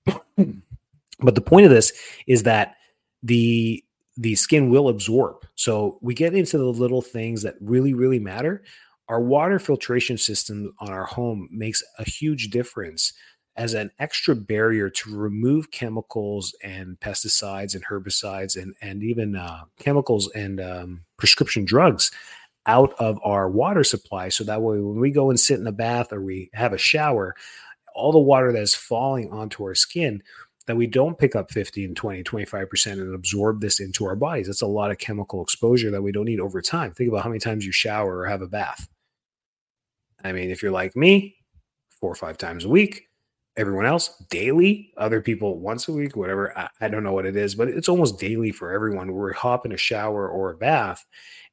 But 1.21 1.35
the 1.35 1.41
point 1.41 1.67
of 1.67 1.73
this 1.73 1.93
is 2.27 2.45
that 2.45 2.77
the 3.23 3.85
the 4.17 4.35
skin 4.35 4.69
will 4.69 4.89
absorb. 4.89 5.47
So 5.55 5.99
we 6.03 6.13
get 6.13 6.35
into 6.35 6.59
the 6.59 6.65
little 6.65 7.03
things 7.03 7.43
that 7.43 7.55
really, 7.61 7.95
really 7.95 8.19
matter. 8.19 8.65
Our 9.09 9.21
water 9.21 9.61
filtration 9.61 10.19
system 10.19 10.75
on 10.81 10.91
our 10.91 11.05
home 11.05 11.49
makes 11.53 11.85
a 11.99 12.05
huge 12.05 12.51
difference 12.51 13.13
as 13.59 13.75
an 13.75 13.91
extra 13.99 14.37
barrier 14.37 14.89
to 14.89 15.15
remove 15.15 15.73
chemicals 15.73 16.55
and 16.63 16.99
pesticides 17.01 17.75
and 17.75 17.85
herbicides 17.85 18.57
and 18.61 18.75
and 18.81 19.03
even 19.03 19.37
uh, 19.37 19.65
chemicals 19.81 20.31
and 20.35 20.61
um, 20.61 21.01
prescription 21.19 21.65
drugs 21.65 22.11
out 22.67 22.95
of 22.99 23.19
our 23.25 23.51
water 23.51 23.83
supply. 23.83 24.29
So 24.29 24.45
that 24.45 24.63
way, 24.63 24.79
when 24.79 25.01
we 25.01 25.11
go 25.11 25.29
and 25.29 25.41
sit 25.41 25.59
in 25.59 25.67
a 25.67 25.73
bath 25.73 26.13
or 26.13 26.23
we 26.23 26.51
have 26.55 26.73
a 26.73 26.79
shower, 26.79 27.35
all 27.95 28.13
the 28.13 28.19
water 28.19 28.53
that 28.53 28.63
is 28.63 28.75
falling 28.75 29.31
onto 29.33 29.65
our 29.65 29.75
skin 29.75 30.23
that 30.67 30.77
we 30.77 30.87
don't 30.87 31.19
pick 31.19 31.35
up 31.35 31.51
50 31.51 31.85
and 31.87 31.97
20, 31.97 32.23
25% 32.23 32.93
and 32.93 33.15
absorb 33.15 33.61
this 33.61 33.81
into 33.81 34.05
our 34.05 34.15
bodies. 34.15 34.47
That's 34.47 34.61
a 34.61 34.67
lot 34.67 34.91
of 34.91 34.99
chemical 34.99 35.43
exposure 35.43 35.91
that 35.91 36.03
we 36.03 36.13
don't 36.13 36.27
need 36.27 36.41
over 36.41 36.61
time. 36.61 36.93
Think 36.93 37.09
about 37.09 37.23
how 37.23 37.31
many 37.31 37.41
times 37.41 37.65
you 37.65 37.73
shower 37.73 38.19
or 38.19 38.27
have 38.27 38.43
a 38.43 38.47
bath. 38.47 38.87
I 40.23 40.33
mean, 40.33 40.51
if 40.51 40.63
you're 40.63 40.71
like 40.71 40.95
me, 40.95 41.37
four 41.99 42.13
or 42.13 42.17
five 42.17 42.37
times 42.37 42.67
a 42.67 42.69
week, 42.69 43.08
everyone 43.59 43.85
else 43.85 44.17
daily, 44.31 44.93
other 44.97 45.21
people 45.21 45.59
once 45.59 45.89
a 45.89 45.93
week, 45.93 46.17
whatever. 46.17 46.57
I, 46.57 46.69
I 46.81 46.89
don't 46.89 47.05
know 47.05 47.13
what 47.13 47.27
it 47.27 47.37
is, 47.37 47.55
but 47.55 47.69
it's 47.69 47.89
almost 47.89 48.19
daily 48.19 48.51
for 48.51 48.73
everyone. 48.73 49.13
We're 49.13 49.35
hop 49.35 49.67
in 49.67 49.73
a 49.73 49.77
shower 49.77 50.29
or 50.29 50.51
a 50.51 50.57
bath. 50.57 51.05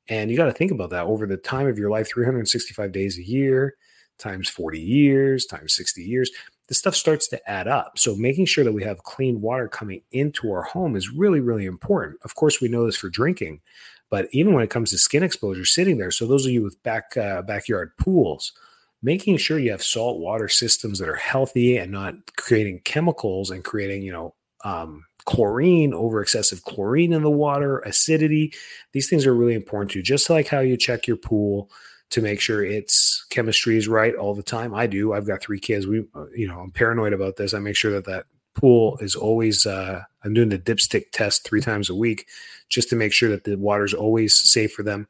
And 0.07 0.31
you 0.31 0.38
got 0.38 0.45
to 0.45 0.53
think 0.53 0.71
about 0.71 0.91
that 0.91 1.05
over 1.05 1.25
the 1.25 1.35
time 1.35 1.67
of 1.67 1.77
your 1.77 1.89
life 1.89 2.07
365 2.07 2.91
days 2.91 3.17
a 3.17 3.24
year, 3.24 3.75
times 4.19 4.47
40 4.47 4.79
years, 4.79 5.45
times 5.45 5.74
60 5.74 6.03
years 6.03 6.31
this 6.67 6.77
stuff 6.77 6.95
starts 6.95 7.27
to 7.27 7.50
add 7.50 7.67
up. 7.67 7.97
So 7.97 8.15
making 8.15 8.45
sure 8.45 8.63
that 8.63 8.74
we 8.74 8.83
have 8.83 9.03
clean 9.03 9.41
water 9.41 9.67
coming 9.67 10.01
into 10.12 10.51
our 10.51 10.63
home 10.63 10.95
is 10.95 11.12
really, 11.12 11.39
really 11.39 11.65
important. 11.65 12.17
Of 12.24 12.35
course, 12.35 12.59
we 12.59 12.67
know 12.67 12.85
this 12.85 12.97
for 12.97 13.09
drinking, 13.09 13.62
but 14.09 14.27
even 14.31 14.53
when 14.53 14.63
it 14.63 14.69
comes 14.69 14.91
to 14.91 14.97
skin 14.97 15.24
exposure, 15.24 15.65
sitting 15.65 15.97
there. 15.97 16.12
So 16.12 16.25
those 16.25 16.45
of 16.45 16.51
you 16.51 16.63
with 16.63 16.81
back 16.83 17.15
uh, 17.17 17.43
backyard 17.43 17.91
pools, 17.97 18.53
making 19.01 19.37
sure 19.37 19.59
you 19.59 19.71
have 19.71 19.83
salt 19.83 20.19
water 20.19 20.47
systems 20.47 20.99
that 20.99 21.09
are 21.09 21.15
healthy 21.15 21.77
and 21.77 21.91
not 21.91 22.15
creating 22.37 22.81
chemicals 22.85 23.51
and 23.51 23.63
creating, 23.63 24.01
you 24.01 24.11
know, 24.11 24.33
um, 24.63 25.05
chlorine, 25.25 25.93
over 25.93 26.21
excessive 26.21 26.63
chlorine 26.63 27.13
in 27.13 27.23
the 27.23 27.29
water, 27.29 27.79
acidity. 27.79 28.53
These 28.93 29.09
things 29.09 29.25
are 29.25 29.35
really 29.35 29.53
important 29.53 29.91
too. 29.91 30.01
Just 30.01 30.29
like 30.29 30.47
how 30.47 30.59
you 30.59 30.77
check 30.77 31.07
your 31.07 31.17
pool 31.17 31.69
to 32.11 32.21
make 32.21 32.39
sure 32.39 32.63
its 32.63 33.25
chemistry 33.29 33.77
is 33.77 33.87
right 33.87 34.15
all 34.15 34.35
the 34.35 34.43
time. 34.43 34.73
I 34.73 34.87
do. 34.87 35.13
I've 35.13 35.27
got 35.27 35.41
three 35.41 35.59
kids. 35.59 35.87
We, 35.87 36.05
uh, 36.13 36.25
you 36.35 36.47
know, 36.47 36.59
I'm 36.59 36.71
paranoid 36.71 37.13
about 37.13 37.35
this. 37.35 37.53
I 37.53 37.59
make 37.59 37.75
sure 37.75 37.91
that 37.91 38.05
that 38.05 38.25
pool 38.53 38.97
is 39.01 39.15
always. 39.15 39.65
Uh, 39.65 40.01
I'm 40.23 40.33
doing 40.33 40.49
the 40.49 40.59
dipstick 40.59 41.11
test 41.11 41.43
three 41.43 41.61
times 41.61 41.89
a 41.89 41.95
week, 41.95 42.27
just 42.69 42.89
to 42.89 42.95
make 42.95 43.11
sure 43.11 43.29
that 43.29 43.43
the 43.43 43.55
water's 43.55 43.93
always 43.93 44.39
safe 44.39 44.73
for 44.73 44.83
them, 44.83 45.07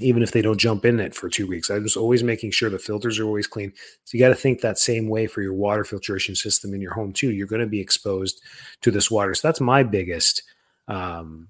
even 0.00 0.22
if 0.22 0.32
they 0.32 0.42
don't 0.42 0.58
jump 0.58 0.84
in 0.84 0.98
it 0.98 1.14
for 1.14 1.28
two 1.28 1.46
weeks. 1.46 1.70
I'm 1.70 1.84
just 1.84 1.96
always 1.96 2.22
making 2.22 2.50
sure 2.50 2.68
the 2.68 2.78
filters 2.78 3.18
are 3.18 3.24
always 3.24 3.46
clean. 3.46 3.72
So 4.04 4.16
you 4.16 4.24
got 4.24 4.30
to 4.30 4.34
think 4.34 4.60
that 4.60 4.78
same 4.78 5.08
way 5.08 5.26
for 5.26 5.40
your 5.40 5.54
water 5.54 5.84
filtration 5.84 6.34
system 6.34 6.74
in 6.74 6.80
your 6.80 6.94
home 6.94 7.12
too. 7.12 7.30
You're 7.30 7.46
going 7.46 7.60
to 7.60 7.66
be 7.66 7.80
exposed 7.80 8.40
to 8.82 8.90
this 8.90 9.10
water. 9.10 9.34
So 9.34 9.46
that's 9.46 9.60
my 9.60 9.84
biggest 9.84 10.42
um, 10.88 11.48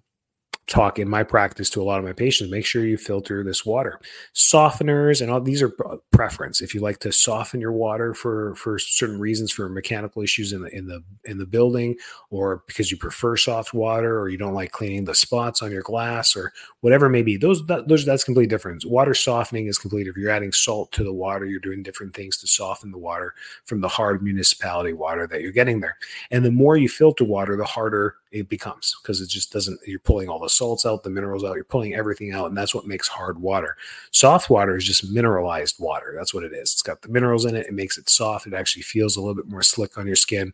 talk 0.66 0.98
in 0.98 1.08
my 1.08 1.22
practice 1.22 1.68
to 1.70 1.82
a 1.82 1.84
lot 1.84 1.98
of 1.98 2.04
my 2.04 2.12
patients 2.12 2.50
make 2.50 2.64
sure 2.64 2.84
you 2.84 2.96
filter 2.96 3.44
this 3.44 3.66
water. 3.66 4.00
Softeners 4.34 5.20
and 5.20 5.30
all 5.30 5.40
these 5.40 5.62
are 5.62 5.72
preference. 6.10 6.60
If 6.60 6.74
you 6.74 6.80
like 6.80 6.98
to 7.00 7.12
soften 7.12 7.60
your 7.60 7.72
water 7.72 8.14
for 8.14 8.54
for 8.54 8.78
certain 8.78 9.18
reasons 9.18 9.50
for 9.50 9.68
mechanical 9.68 10.22
issues 10.22 10.52
in 10.52 10.62
the 10.62 10.74
in 10.74 10.86
the 10.86 11.02
in 11.24 11.38
the 11.38 11.46
building 11.46 11.96
or 12.30 12.62
because 12.66 12.90
you 12.90 12.96
prefer 12.96 13.36
soft 13.36 13.74
water 13.74 14.18
or 14.18 14.28
you 14.28 14.38
don't 14.38 14.54
like 14.54 14.72
cleaning 14.72 15.04
the 15.04 15.14
spots 15.14 15.62
on 15.62 15.70
your 15.70 15.82
glass 15.82 16.36
or 16.36 16.52
whatever 16.80 17.06
it 17.06 17.10
may 17.10 17.22
be 17.22 17.36
those 17.36 17.64
that, 17.66 17.88
those 17.88 18.04
that's 18.04 18.24
completely 18.24 18.48
different 18.48 18.84
water 18.86 19.14
softening 19.14 19.66
is 19.66 19.78
complete 19.78 20.06
if 20.06 20.16
you're 20.16 20.30
adding 20.30 20.52
salt 20.52 20.90
to 20.92 21.04
the 21.04 21.12
water 21.12 21.46
you're 21.46 21.60
doing 21.60 21.82
different 21.82 22.14
things 22.14 22.36
to 22.36 22.46
soften 22.46 22.90
the 22.90 22.98
water 22.98 23.34
from 23.64 23.80
the 23.80 23.88
hard 23.88 24.22
municipality 24.22 24.92
water 24.92 25.26
that 25.26 25.40
you're 25.40 25.52
getting 25.52 25.80
there. 25.80 25.96
And 26.30 26.44
the 26.44 26.50
more 26.50 26.76
you 26.76 26.88
filter 26.88 27.24
water 27.24 27.56
the 27.56 27.64
harder 27.64 28.16
it 28.34 28.48
becomes 28.48 28.96
because 29.00 29.20
it 29.20 29.28
just 29.28 29.52
doesn't 29.52 29.78
you're 29.86 30.00
pulling 30.00 30.28
all 30.28 30.40
the 30.40 30.48
salts 30.48 30.84
out 30.84 31.04
the 31.04 31.10
minerals 31.10 31.44
out 31.44 31.54
you're 31.54 31.64
pulling 31.64 31.94
everything 31.94 32.32
out 32.32 32.46
and 32.46 32.56
that's 32.56 32.74
what 32.74 32.86
makes 32.86 33.06
hard 33.06 33.40
water. 33.40 33.76
Soft 34.10 34.50
water 34.50 34.76
is 34.76 34.84
just 34.84 35.10
mineralized 35.10 35.76
water 35.78 36.14
that's 36.16 36.34
what 36.34 36.42
it 36.42 36.52
is. 36.52 36.72
It's 36.72 36.82
got 36.82 37.00
the 37.00 37.08
minerals 37.08 37.44
in 37.44 37.54
it 37.54 37.66
it 37.66 37.74
makes 37.74 37.96
it 37.96 38.10
soft 38.10 38.46
it 38.46 38.54
actually 38.54 38.82
feels 38.82 39.16
a 39.16 39.20
little 39.20 39.36
bit 39.36 39.48
more 39.48 39.62
slick 39.62 39.96
on 39.96 40.06
your 40.06 40.16
skin. 40.16 40.52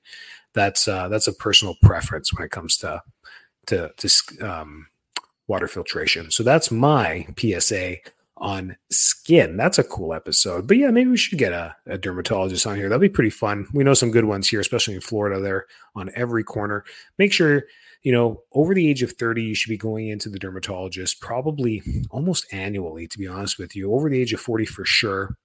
That's 0.52 0.86
uh, 0.86 1.08
that's 1.08 1.26
a 1.26 1.32
personal 1.32 1.76
preference 1.82 2.34
when 2.34 2.44
it 2.44 2.50
comes 2.50 2.76
to 2.78 3.02
to, 3.66 3.92
to 3.96 4.46
um, 4.46 4.88
water 5.46 5.68
filtration. 5.68 6.30
So 6.30 6.42
that's 6.42 6.70
my 6.70 7.26
psa 7.38 7.96
on 8.40 8.76
skin. 8.90 9.56
That's 9.56 9.78
a 9.78 9.84
cool 9.84 10.14
episode. 10.14 10.66
But 10.66 10.78
yeah, 10.78 10.90
maybe 10.90 11.10
we 11.10 11.16
should 11.16 11.38
get 11.38 11.52
a, 11.52 11.76
a, 11.86 11.98
dermatologist 11.98 12.66
on 12.66 12.76
here. 12.76 12.88
That'd 12.88 13.00
be 13.00 13.08
pretty 13.08 13.30
fun. 13.30 13.66
We 13.74 13.84
know 13.84 13.92
some 13.92 14.10
good 14.10 14.24
ones 14.24 14.48
here, 14.48 14.60
especially 14.60 14.94
in 14.94 15.02
Florida. 15.02 15.40
They're 15.40 15.66
on 15.94 16.10
every 16.14 16.42
corner. 16.42 16.84
Make 17.18 17.32
sure, 17.32 17.64
you 18.02 18.12
know, 18.12 18.42
over 18.52 18.72
the 18.72 18.88
age 18.88 19.02
of 19.02 19.12
30, 19.12 19.42
you 19.42 19.54
should 19.54 19.68
be 19.68 19.76
going 19.76 20.08
into 20.08 20.30
the 20.30 20.38
dermatologist 20.38 21.20
probably 21.20 21.82
almost 22.10 22.46
annually, 22.52 23.06
to 23.08 23.18
be 23.18 23.26
honest 23.26 23.58
with 23.58 23.76
you. 23.76 23.92
Over 23.92 24.08
the 24.08 24.20
age 24.20 24.32
of 24.32 24.40
40 24.40 24.64
for 24.64 24.86
sure. 24.86 25.36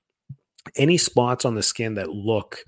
Any 0.77 0.97
spots 0.97 1.43
on 1.43 1.55
the 1.55 1.63
skin 1.63 1.95
that 1.95 2.09
look 2.09 2.59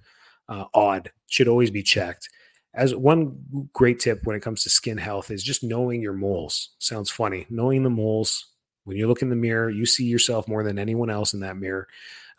uh, 0.49 0.65
odd 0.73 1.11
should 1.27 1.47
always 1.47 1.71
be 1.71 1.83
checked. 1.83 2.29
As 2.73 2.93
one 2.93 3.69
great 3.73 3.99
tip 3.99 4.21
when 4.25 4.35
it 4.35 4.41
comes 4.41 4.63
to 4.63 4.69
skin 4.69 4.97
health 4.97 5.31
is 5.31 5.41
just 5.41 5.63
knowing 5.63 6.01
your 6.01 6.13
moles. 6.13 6.75
Sounds 6.79 7.09
funny. 7.09 7.47
Knowing 7.49 7.83
the 7.83 7.89
moles 7.89 8.45
when 8.87 8.95
you 8.95 9.05
look 9.05 9.21
in 9.21 9.29
the 9.29 9.35
mirror, 9.35 9.69
you 9.69 9.85
see 9.85 10.05
yourself 10.05 10.47
more 10.47 10.63
than 10.63 10.79
anyone 10.79 11.09
else 11.09 11.33
in 11.33 11.41
that 11.41 11.57
mirror. 11.57 11.87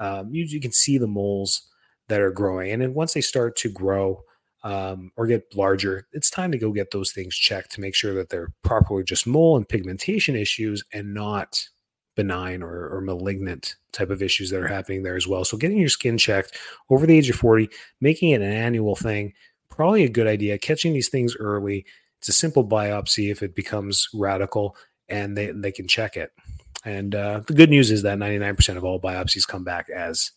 Um, 0.00 0.32
you, 0.32 0.44
you, 0.44 0.60
can 0.60 0.72
see 0.72 0.96
the 0.96 1.06
moles 1.06 1.68
that 2.08 2.22
are 2.22 2.30
growing. 2.30 2.70
And 2.70 2.80
then 2.80 2.94
once 2.94 3.12
they 3.12 3.20
start 3.20 3.54
to 3.56 3.68
grow 3.68 4.22
um, 4.64 5.12
or 5.16 5.26
get 5.26 5.54
larger, 5.54 6.06
it's 6.12 6.30
time 6.30 6.50
to 6.52 6.58
go 6.58 6.72
get 6.72 6.90
those 6.90 7.12
things 7.12 7.36
checked 7.36 7.72
to 7.72 7.82
make 7.82 7.94
sure 7.94 8.14
that 8.14 8.30
they're 8.30 8.50
properly 8.62 9.04
just 9.04 9.26
mole 9.26 9.58
and 9.58 9.68
pigmentation 9.68 10.36
issues 10.36 10.82
and 10.90 11.12
not 11.12 11.68
benign 12.16 12.62
or, 12.62 12.88
or 12.88 13.02
malignant 13.02 13.76
type 13.92 14.08
of 14.08 14.22
issues 14.22 14.48
that 14.48 14.62
are 14.62 14.68
happening 14.68 15.02
there 15.02 15.16
as 15.16 15.28
well. 15.28 15.44
So 15.44 15.58
getting 15.58 15.78
your 15.78 15.90
skin 15.90 16.16
checked 16.16 16.56
over 16.88 17.06
the 17.06 17.18
age 17.18 17.28
of 17.28 17.36
40, 17.36 17.68
making 18.00 18.30
it 18.30 18.40
an 18.40 18.52
annual 18.52 18.96
thing, 18.96 19.34
probably 19.68 20.04
a 20.04 20.08
good 20.08 20.26
idea. 20.26 20.56
Catching 20.56 20.94
these 20.94 21.10
things 21.10 21.36
early. 21.38 21.84
It's 22.18 22.28
a 22.28 22.32
simple 22.32 22.66
biopsy 22.66 23.30
if 23.30 23.42
it 23.42 23.54
becomes 23.54 24.08
radical 24.14 24.76
and 25.08 25.36
they, 25.36 25.50
they 25.50 25.72
can 25.72 25.88
check 25.88 26.16
it. 26.16 26.32
And 26.84 27.14
uh, 27.14 27.40
the 27.46 27.54
good 27.54 27.70
news 27.70 27.90
is 27.90 28.02
that 28.02 28.18
99% 28.18 28.76
of 28.76 28.84
all 28.84 29.00
biopsies 29.00 29.46
come 29.46 29.64
back 29.64 29.88
as 29.90 30.32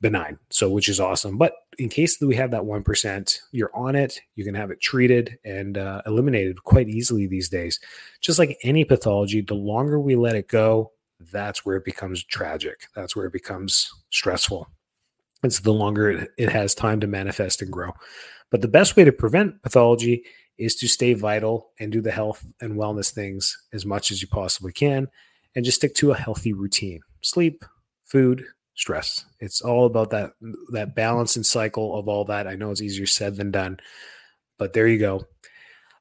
benign, 0.00 0.38
so 0.50 0.68
which 0.68 0.88
is 0.88 0.98
awesome. 0.98 1.36
But 1.36 1.52
in 1.78 1.88
case 1.88 2.18
that 2.18 2.26
we 2.26 2.34
have 2.36 2.50
that 2.50 2.62
1%, 2.62 3.38
you're 3.52 3.74
on 3.74 3.94
it, 3.94 4.20
you 4.34 4.44
can 4.44 4.54
have 4.54 4.70
it 4.70 4.80
treated 4.80 5.38
and 5.44 5.78
uh, 5.78 6.02
eliminated 6.06 6.62
quite 6.64 6.88
easily 6.88 7.26
these 7.26 7.48
days. 7.48 7.78
Just 8.20 8.38
like 8.38 8.58
any 8.62 8.84
pathology, 8.84 9.40
the 9.42 9.54
longer 9.54 10.00
we 10.00 10.16
let 10.16 10.36
it 10.36 10.48
go, 10.48 10.92
that's 11.32 11.64
where 11.64 11.76
it 11.76 11.84
becomes 11.84 12.24
tragic. 12.24 12.86
That's 12.94 13.14
where 13.14 13.26
it 13.26 13.32
becomes 13.32 13.90
stressful. 14.10 14.68
It's 15.42 15.60
the 15.60 15.72
longer 15.72 16.10
it, 16.10 16.30
it 16.38 16.48
has 16.48 16.74
time 16.74 17.00
to 17.00 17.06
manifest 17.06 17.62
and 17.62 17.70
grow. 17.70 17.92
But 18.50 18.62
the 18.62 18.68
best 18.68 18.96
way 18.96 19.04
to 19.04 19.12
prevent 19.12 19.62
pathology 19.62 20.24
is 20.60 20.76
to 20.76 20.86
stay 20.86 21.14
vital 21.14 21.70
and 21.80 21.90
do 21.90 22.02
the 22.02 22.10
health 22.10 22.44
and 22.60 22.74
wellness 22.74 23.10
things 23.10 23.56
as 23.72 23.86
much 23.86 24.10
as 24.10 24.20
you 24.20 24.28
possibly 24.28 24.72
can 24.72 25.08
and 25.56 25.64
just 25.64 25.78
stick 25.78 25.94
to 25.94 26.12
a 26.12 26.16
healthy 26.16 26.52
routine. 26.52 27.00
Sleep, 27.22 27.64
food, 28.04 28.44
stress. 28.74 29.24
It's 29.40 29.62
all 29.62 29.86
about 29.86 30.10
that 30.10 30.32
that 30.72 30.94
balance 30.94 31.34
and 31.36 31.44
cycle 31.44 31.98
of 31.98 32.08
all 32.08 32.24
that. 32.26 32.46
I 32.46 32.56
know 32.56 32.70
it's 32.70 32.82
easier 32.82 33.06
said 33.06 33.36
than 33.36 33.50
done, 33.50 33.80
but 34.58 34.74
there 34.74 34.86
you 34.86 34.98
go. 34.98 35.26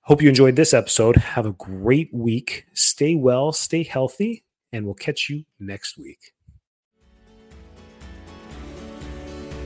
Hope 0.04 0.22
you 0.22 0.30
enjoyed 0.30 0.56
this 0.56 0.74
episode. 0.74 1.16
Have 1.16 1.46
a 1.46 1.54
great 1.54 2.13
week. 2.13 2.66
Stay 2.74 3.16
well, 3.16 3.51
stay 3.51 3.84
healthy, 3.84 4.44
and 4.74 4.86
we'll 4.86 4.96
catch 4.96 5.30
you 5.30 5.46
next 5.60 5.98
week. 5.98 6.34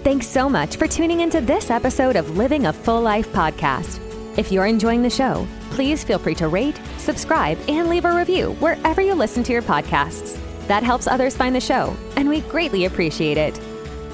Thanks 0.03 0.27
so 0.27 0.49
much 0.49 0.75
for 0.75 0.85
tuning 0.85 1.21
into 1.21 1.39
this 1.39 1.71
episode 1.71 2.17
of 2.17 2.37
Living 2.37 2.65
a 2.65 2.73
Full 2.73 3.01
Life 3.01 3.31
podcast. 3.31 4.12
If 4.35 4.51
you're 4.51 4.65
enjoying 4.65 5.03
the 5.03 5.09
show, 5.09 5.47
please 5.69 6.03
feel 6.03 6.17
free 6.17 6.33
to 6.35 6.47
rate, 6.47 6.79
subscribe, 6.97 7.59
and 7.67 7.87
leave 7.87 8.05
a 8.05 8.15
review 8.15 8.53
wherever 8.53 8.99
you 8.99 9.13
listen 9.13 9.43
to 9.43 9.53
your 9.53 9.61
podcasts. 9.61 10.39
That 10.67 10.81
helps 10.81 11.07
others 11.07 11.37
find 11.37 11.55
the 11.55 11.61
show, 11.61 11.95
and 12.15 12.27
we 12.27 12.41
greatly 12.41 12.85
appreciate 12.85 13.37
it. 13.37 13.55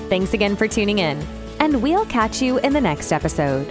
Thanks 0.09 0.33
again 0.33 0.57
for 0.57 0.67
tuning 0.67 0.99
in, 0.99 1.25
and 1.59 1.81
we'll 1.81 2.05
catch 2.05 2.41
you 2.41 2.57
in 2.59 2.73
the 2.73 2.81
next 2.81 3.13
episode. 3.13 3.67